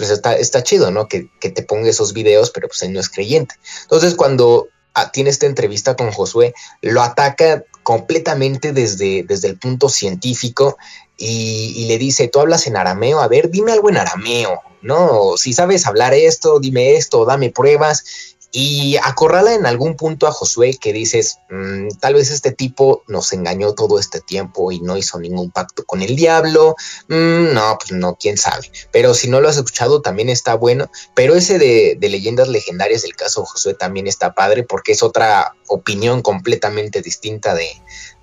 [0.00, 1.08] pues está, está chido, ¿no?
[1.08, 3.54] Que, te ponga esos videos, pero pues él no es creyente.
[3.82, 4.68] Entonces, cuando
[5.12, 10.76] tiene esta entrevista con Josué, lo ataca completamente desde, desde el punto científico
[11.16, 15.36] y, y, le dice, tú hablas en arameo, a ver, dime algo en arameo, ¿no?
[15.36, 20.76] Si sabes hablar esto, dime esto, dame pruebas y acorrala en algún punto a Josué
[20.80, 25.20] que dices, mm, tal vez este tipo nos engañó todo este tiempo y no hizo
[25.20, 26.74] ningún pacto con el diablo.
[27.08, 28.70] Mm, no, pues no, quién sabe.
[28.92, 30.90] Pero si no lo has escuchado, también está bueno.
[31.14, 36.22] Pero ese de, leyendas legendarias del caso Josué también está padre porque es otra opinión
[36.22, 37.68] completamente distinta de,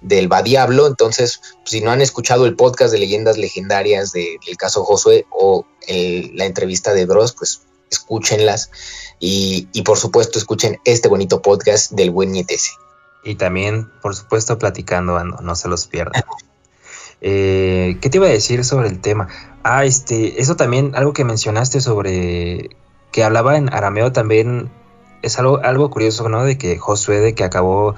[0.02, 0.88] del va diablo.
[0.88, 6.46] Entonces, si no han escuchado el podcast de leyendas legendarias del caso Josué o la
[6.46, 8.72] entrevista de Dross, pues escúchenlas
[9.20, 12.72] y, por supuesto escuchen este bonito podcast del buen Nietese.
[13.24, 16.24] Y también, por supuesto, platicando, no se los pierdan.
[17.22, 19.28] Eh, ¿Qué te iba a decir sobre el tema?
[19.64, 22.70] Ah, este, eso también, algo que mencionaste sobre
[23.12, 24.70] que hablaba en arameo también
[25.24, 26.44] es algo, algo curioso, ¿no?
[26.44, 27.96] De que Josué, de que acabó,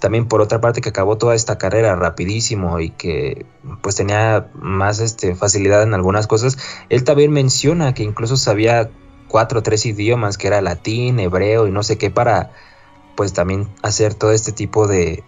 [0.00, 3.46] también por otra parte, que acabó toda esta carrera rapidísimo y que
[3.82, 6.56] pues tenía más este, facilidad en algunas cosas,
[6.88, 8.90] él también menciona que incluso sabía
[9.28, 12.52] cuatro o tres idiomas, que era latín, hebreo y no sé qué, para
[13.16, 15.24] pues también hacer todo este tipo de,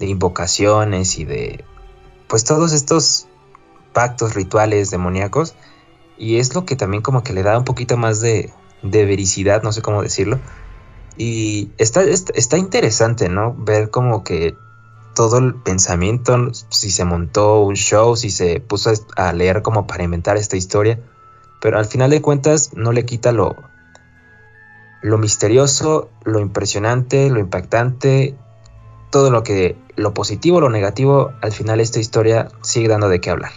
[0.00, 1.64] invocaciones y de
[2.28, 3.26] pues todos estos
[3.92, 5.54] pactos rituales demoníacos.
[6.16, 9.62] Y es lo que también como que le da un poquito más de, de vericidad,
[9.62, 10.38] no sé cómo decirlo.
[11.16, 13.54] Y está, está, interesante, ¿no?
[13.56, 14.56] Ver como que
[15.14, 20.02] todo el pensamiento, si se montó un show, si se puso a leer como para
[20.04, 21.00] inventar esta historia,
[21.64, 23.56] pero al final de cuentas no le quita lo,
[25.00, 28.34] lo misterioso, lo impresionante, lo impactante,
[29.10, 33.30] todo lo que, lo positivo, lo negativo, al final esta historia sigue dando de qué
[33.30, 33.52] hablar.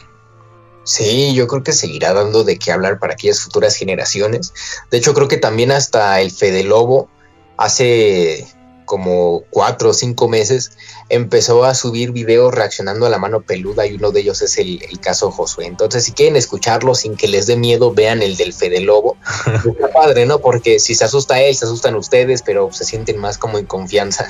[0.85, 4.53] Sí, yo creo que seguirá dando de qué hablar para aquellas futuras generaciones.
[4.89, 7.09] De hecho, creo que también hasta el Fede Lobo
[7.57, 8.47] hace
[8.87, 10.71] como cuatro o cinco meses,
[11.09, 14.81] empezó a subir videos reaccionando a la mano peluda y uno de ellos es el,
[15.01, 15.67] caso Josué.
[15.67, 19.17] Entonces, si quieren escucharlo sin que les dé miedo, vean el del Fede Lobo.
[19.45, 20.39] Está padre, ¿no?
[20.39, 24.29] Porque si se asusta él, se asustan ustedes, pero se sienten más como en confianza.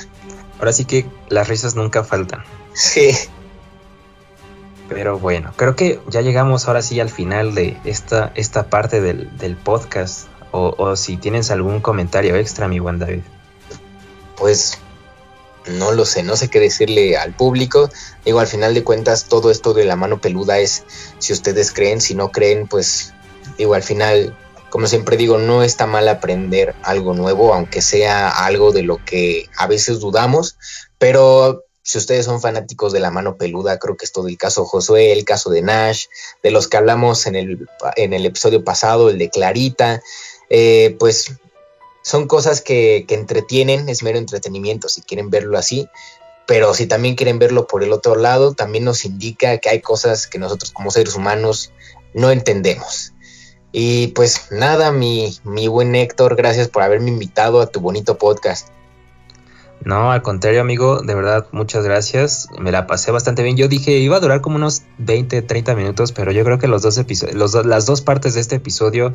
[0.58, 2.42] Ahora sí que las risas nunca faltan.
[2.74, 3.12] Sí.
[4.88, 9.56] Pero bueno, creo que ya llegamos ahora sí al final de esta, esta parte del,
[9.56, 10.26] podcast.
[10.50, 13.20] O, o si tienes algún comentario extra, mi buen David
[14.38, 14.78] pues
[15.66, 17.90] no lo sé, no sé qué decirle al público.
[18.24, 20.84] Digo, al final de cuentas, todo esto de la mano peluda es
[21.18, 23.12] si ustedes creen, si no creen, pues
[23.56, 24.36] digo, al final,
[24.70, 29.48] como siempre digo, no está mal aprender algo nuevo, aunque sea algo de lo que
[29.56, 30.56] a veces dudamos,
[30.98, 34.66] pero si ustedes son fanáticos de la mano peluda, creo que es todo el caso
[34.66, 36.04] Josué, el caso de Nash,
[36.42, 37.66] de los que hablamos en el,
[37.96, 40.02] en el episodio pasado, el de Clarita,
[40.50, 41.32] eh, pues
[42.08, 45.90] son cosas que, entretienen, es mero entretenimiento si quieren verlo así,
[46.46, 50.26] pero si también quieren verlo por el otro lado, también nos indica que hay cosas
[50.26, 51.70] que nosotros como seres humanos
[52.14, 53.12] no entendemos.
[53.72, 58.68] Y pues nada, mi, mi buen Héctor, gracias por haberme invitado a tu bonito podcast.
[59.84, 62.48] No, al contrario, amigo, de verdad, muchas gracias.
[62.58, 63.58] Me la pasé bastante bien.
[63.58, 66.80] Yo dije, iba a durar como unos 20, 30 minutos, pero yo creo que los
[66.80, 69.12] dos episodios, las dos partes de este episodio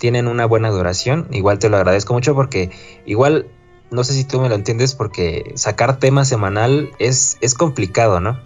[0.00, 1.28] tienen una buena duración.
[1.30, 2.70] Igual te lo agradezco mucho porque
[3.04, 3.46] igual,
[3.90, 8.40] no sé si tú me lo entiendes, porque sacar tema semanal es, es complicado, ¿no?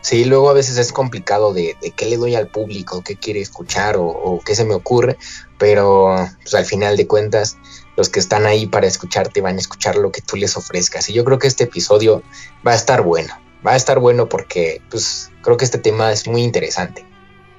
[0.00, 3.96] Sí, luego a veces es complicado de, qué le doy al público, qué quiere escuchar
[3.98, 5.16] o, qué se me ocurre,
[5.58, 7.56] pero pues, al final de cuentas
[7.96, 11.08] los que están ahí para escucharte van a escuchar lo que tú les ofrezcas.
[11.08, 12.22] Y yo creo que este episodio
[12.66, 13.34] va a estar bueno,
[13.66, 17.04] va a estar bueno porque pues creo que este tema es muy interesante.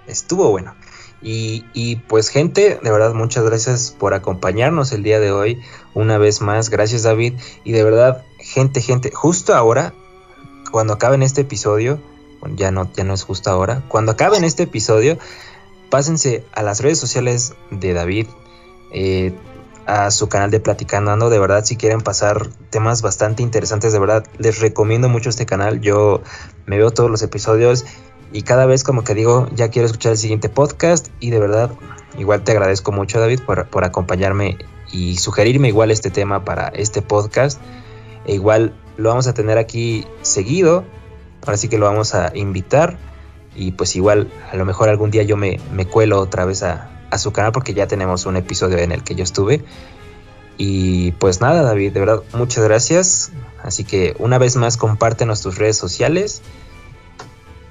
[0.08, 0.76] Estuvo bueno.
[1.22, 5.62] Y, pues gente, de verdad muchas gracias por acompañarnos el día de hoy.
[5.94, 7.34] Una vez más, gracias David.
[7.64, 9.94] Y de verdad, gente, gente, justo ahora,
[10.72, 12.00] cuando acaben este episodio,
[12.56, 15.18] ya no, ya no es justo ahora, cuando acaben este episodio,
[15.90, 18.28] pásense a las redes sociales de David.
[18.92, 19.34] Eh,
[19.86, 21.30] a su canal de Platicando Ando.
[21.30, 25.82] De verdad, si quieren pasar temas bastante interesantes, de verdad, les recomiendo mucho este canal.
[25.82, 26.22] Yo
[26.66, 27.86] me veo todos los episodios
[28.32, 31.72] y cada vez como que digo, ya quiero escuchar el siguiente podcast y de verdad,
[32.18, 34.58] igual te agradezco mucho, David, por, por acompañarme
[34.92, 37.60] y sugerirme igual este tema para este podcast.
[38.26, 40.84] E igual lo vamos a tener aquí seguido.
[41.46, 42.98] Ahora sí que lo vamos a invitar.
[43.56, 46.90] Y pues igual, a lo mejor algún día yo me, me cuelo otra vez a,
[47.12, 49.64] a su canal porque ya tenemos un episodio en el que yo estuve.
[50.58, 53.32] Y pues nada, David, de verdad, muchas gracias.
[53.64, 56.42] Así que una vez más compártenos tus redes sociales.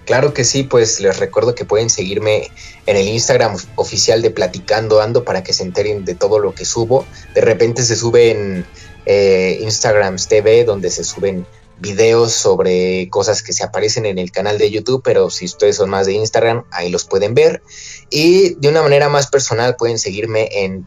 [0.04, 2.50] Claro que sí, pues les recuerdo que pueden seguirme
[2.86, 6.64] en el Instagram oficial de Platicando Ando para que se enteren de todo lo que
[6.64, 7.06] subo.
[7.34, 8.66] De repente se suben
[9.06, 11.46] eh, Instagram TV donde se suben
[11.78, 15.90] videos sobre cosas que se aparecen en el canal de YouTube, pero si ustedes son
[15.90, 17.62] más de Instagram, ahí los pueden ver.
[18.10, 20.86] Y de una manera más personal pueden seguirme en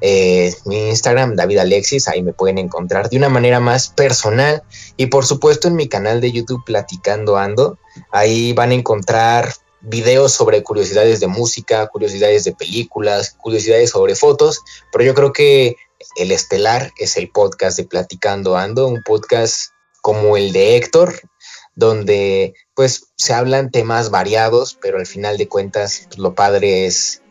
[0.00, 4.62] eh, mi Instagram, David Alexis, ahí me pueden encontrar de una manera más personal.
[4.96, 7.78] Y por supuesto en mi canal de YouTube Platicando Ando,
[8.10, 14.62] ahí van a encontrar videos sobre curiosidades de música, curiosidades de películas, curiosidades sobre fotos,
[14.92, 15.76] pero yo creo que
[16.16, 19.70] el estelar es el podcast de Platicando Ando, un podcast
[20.02, 21.20] como el de Héctor,
[21.74, 27.22] donde pues se hablan temas variados, pero al final de cuentas pues, lo padre es,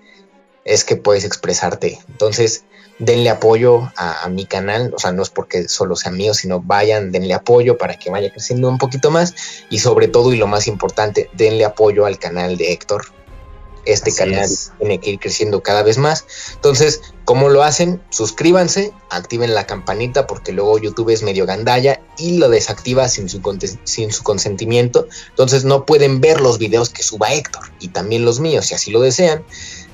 [0.66, 2.00] es que puedes expresarte.
[2.10, 2.66] Entonces,
[3.00, 7.12] denle apoyo a, mi canal, o sea, no es porque solo sea mío, sino vayan,
[7.12, 9.36] denle apoyo para que vaya creciendo un poquito más
[9.70, 13.06] y sobre todo y lo más importante, denle apoyo al canal de Héctor
[13.86, 14.50] este canal
[14.80, 16.26] tiene que ir creciendo cada vez más.
[16.56, 18.02] Entonces, ¿cómo lo hacen?
[18.10, 23.42] Suscríbanse, activen la campanita porque luego YouTube es medio gandalla y lo desactiva sin su,
[23.84, 25.08] sin su consentimiento.
[25.30, 28.92] Entonces no pueden ver los videos que suba Héctor y también los míos si así
[28.92, 29.44] lo desean.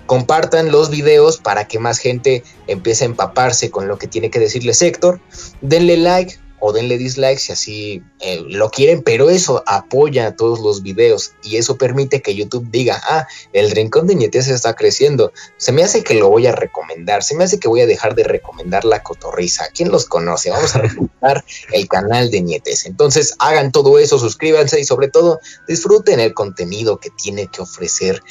[0.05, 4.39] Compartan los videos para que más gente empiece a empaparse con lo que tiene que
[4.39, 5.19] decirles Héctor.
[5.61, 10.59] Denle like, o denle dislike si así eh, lo quieren, pero eso apoya a todos
[10.59, 15.33] los videos y eso permite que YouTube diga, ah, el rincón de Nietes está creciendo,
[15.57, 18.13] se me hace que lo voy a recomendar, se me hace que voy a dejar
[18.13, 20.51] de recomendar la cotorriza, ¿quién los conoce?
[20.51, 21.43] Vamos a recomendar
[21.73, 26.99] el canal de Nietes, entonces hagan todo eso, suscríbanse y sobre todo disfruten el contenido
[26.99, 28.21] que tiene que ofrecer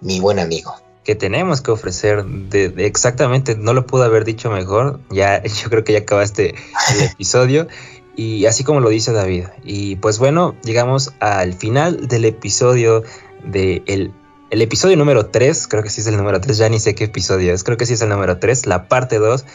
[0.00, 2.24] mi buen amigo que tenemos que ofrecer.
[2.24, 5.00] De, exactamente, no lo pude haber dicho mejor.
[5.10, 6.54] Ya, yo creo que ya acabaste
[6.94, 7.68] el episodio.
[8.16, 9.46] Y así como lo dice David.
[9.64, 13.02] Y pues bueno, llegamos al final del episodio
[13.44, 14.12] de el,
[14.50, 15.68] episodio número 3.
[15.68, 16.58] Creo que sí es el número 3.
[16.58, 17.64] Ya ni sé qué episodio es.
[17.64, 19.46] Creo que sí es el número 3, la parte 2.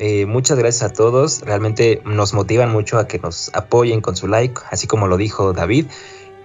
[0.00, 1.42] Eh, muchas gracias a todos.
[1.42, 5.52] Realmente nos motivan mucho a que nos apoyen con su like, así como lo dijo
[5.52, 5.86] David.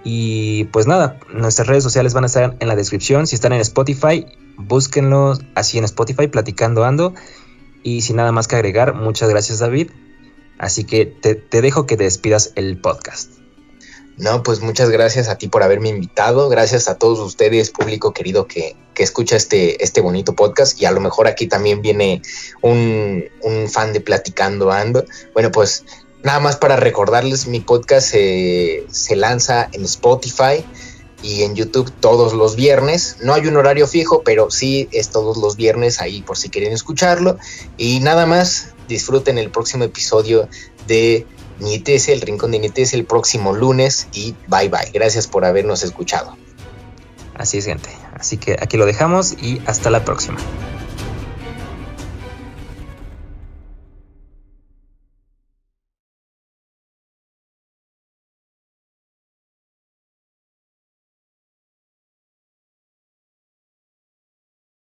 [0.04, 3.26] Y pues nada, nuestras redes sociales van a estar en la descripción.
[3.26, 4.26] Si están en Spotify,
[4.56, 7.14] búsquenlo así en Spotify, platicando ando.
[7.82, 9.90] Y sin nada más que agregar, muchas gracias David.
[10.58, 13.32] Así que te, dejo que te despidas el podcast.
[14.16, 16.48] No, pues muchas gracias a ti por haberme invitado.
[16.48, 20.80] Gracias a todos ustedes, público querido que, escucha este, este bonito podcast.
[20.80, 22.22] Y a lo mejor aquí también viene
[22.62, 25.04] un, un fan de Platicando Ando.
[25.34, 25.84] Bueno, pues
[26.24, 30.64] Nada más para recordarles, mi podcast se lanza en Spotify
[31.24, 33.16] y en YouTube todos los viernes.
[33.22, 36.74] No hay un horario fijo, pero sí es todos los viernes ahí por si quieren
[36.74, 37.38] escucharlo.
[37.78, 40.50] Y nada más, disfruten el próximo episodio
[40.86, 41.26] de
[41.60, 44.90] Nietes, el Rincón de Nietes, el próximo lunes y bye bye.
[44.92, 46.36] Gracias por habernos escuchado.
[47.34, 47.88] Así es, gente.
[48.12, 50.36] Así que aquí lo dejamos y hasta la próxima.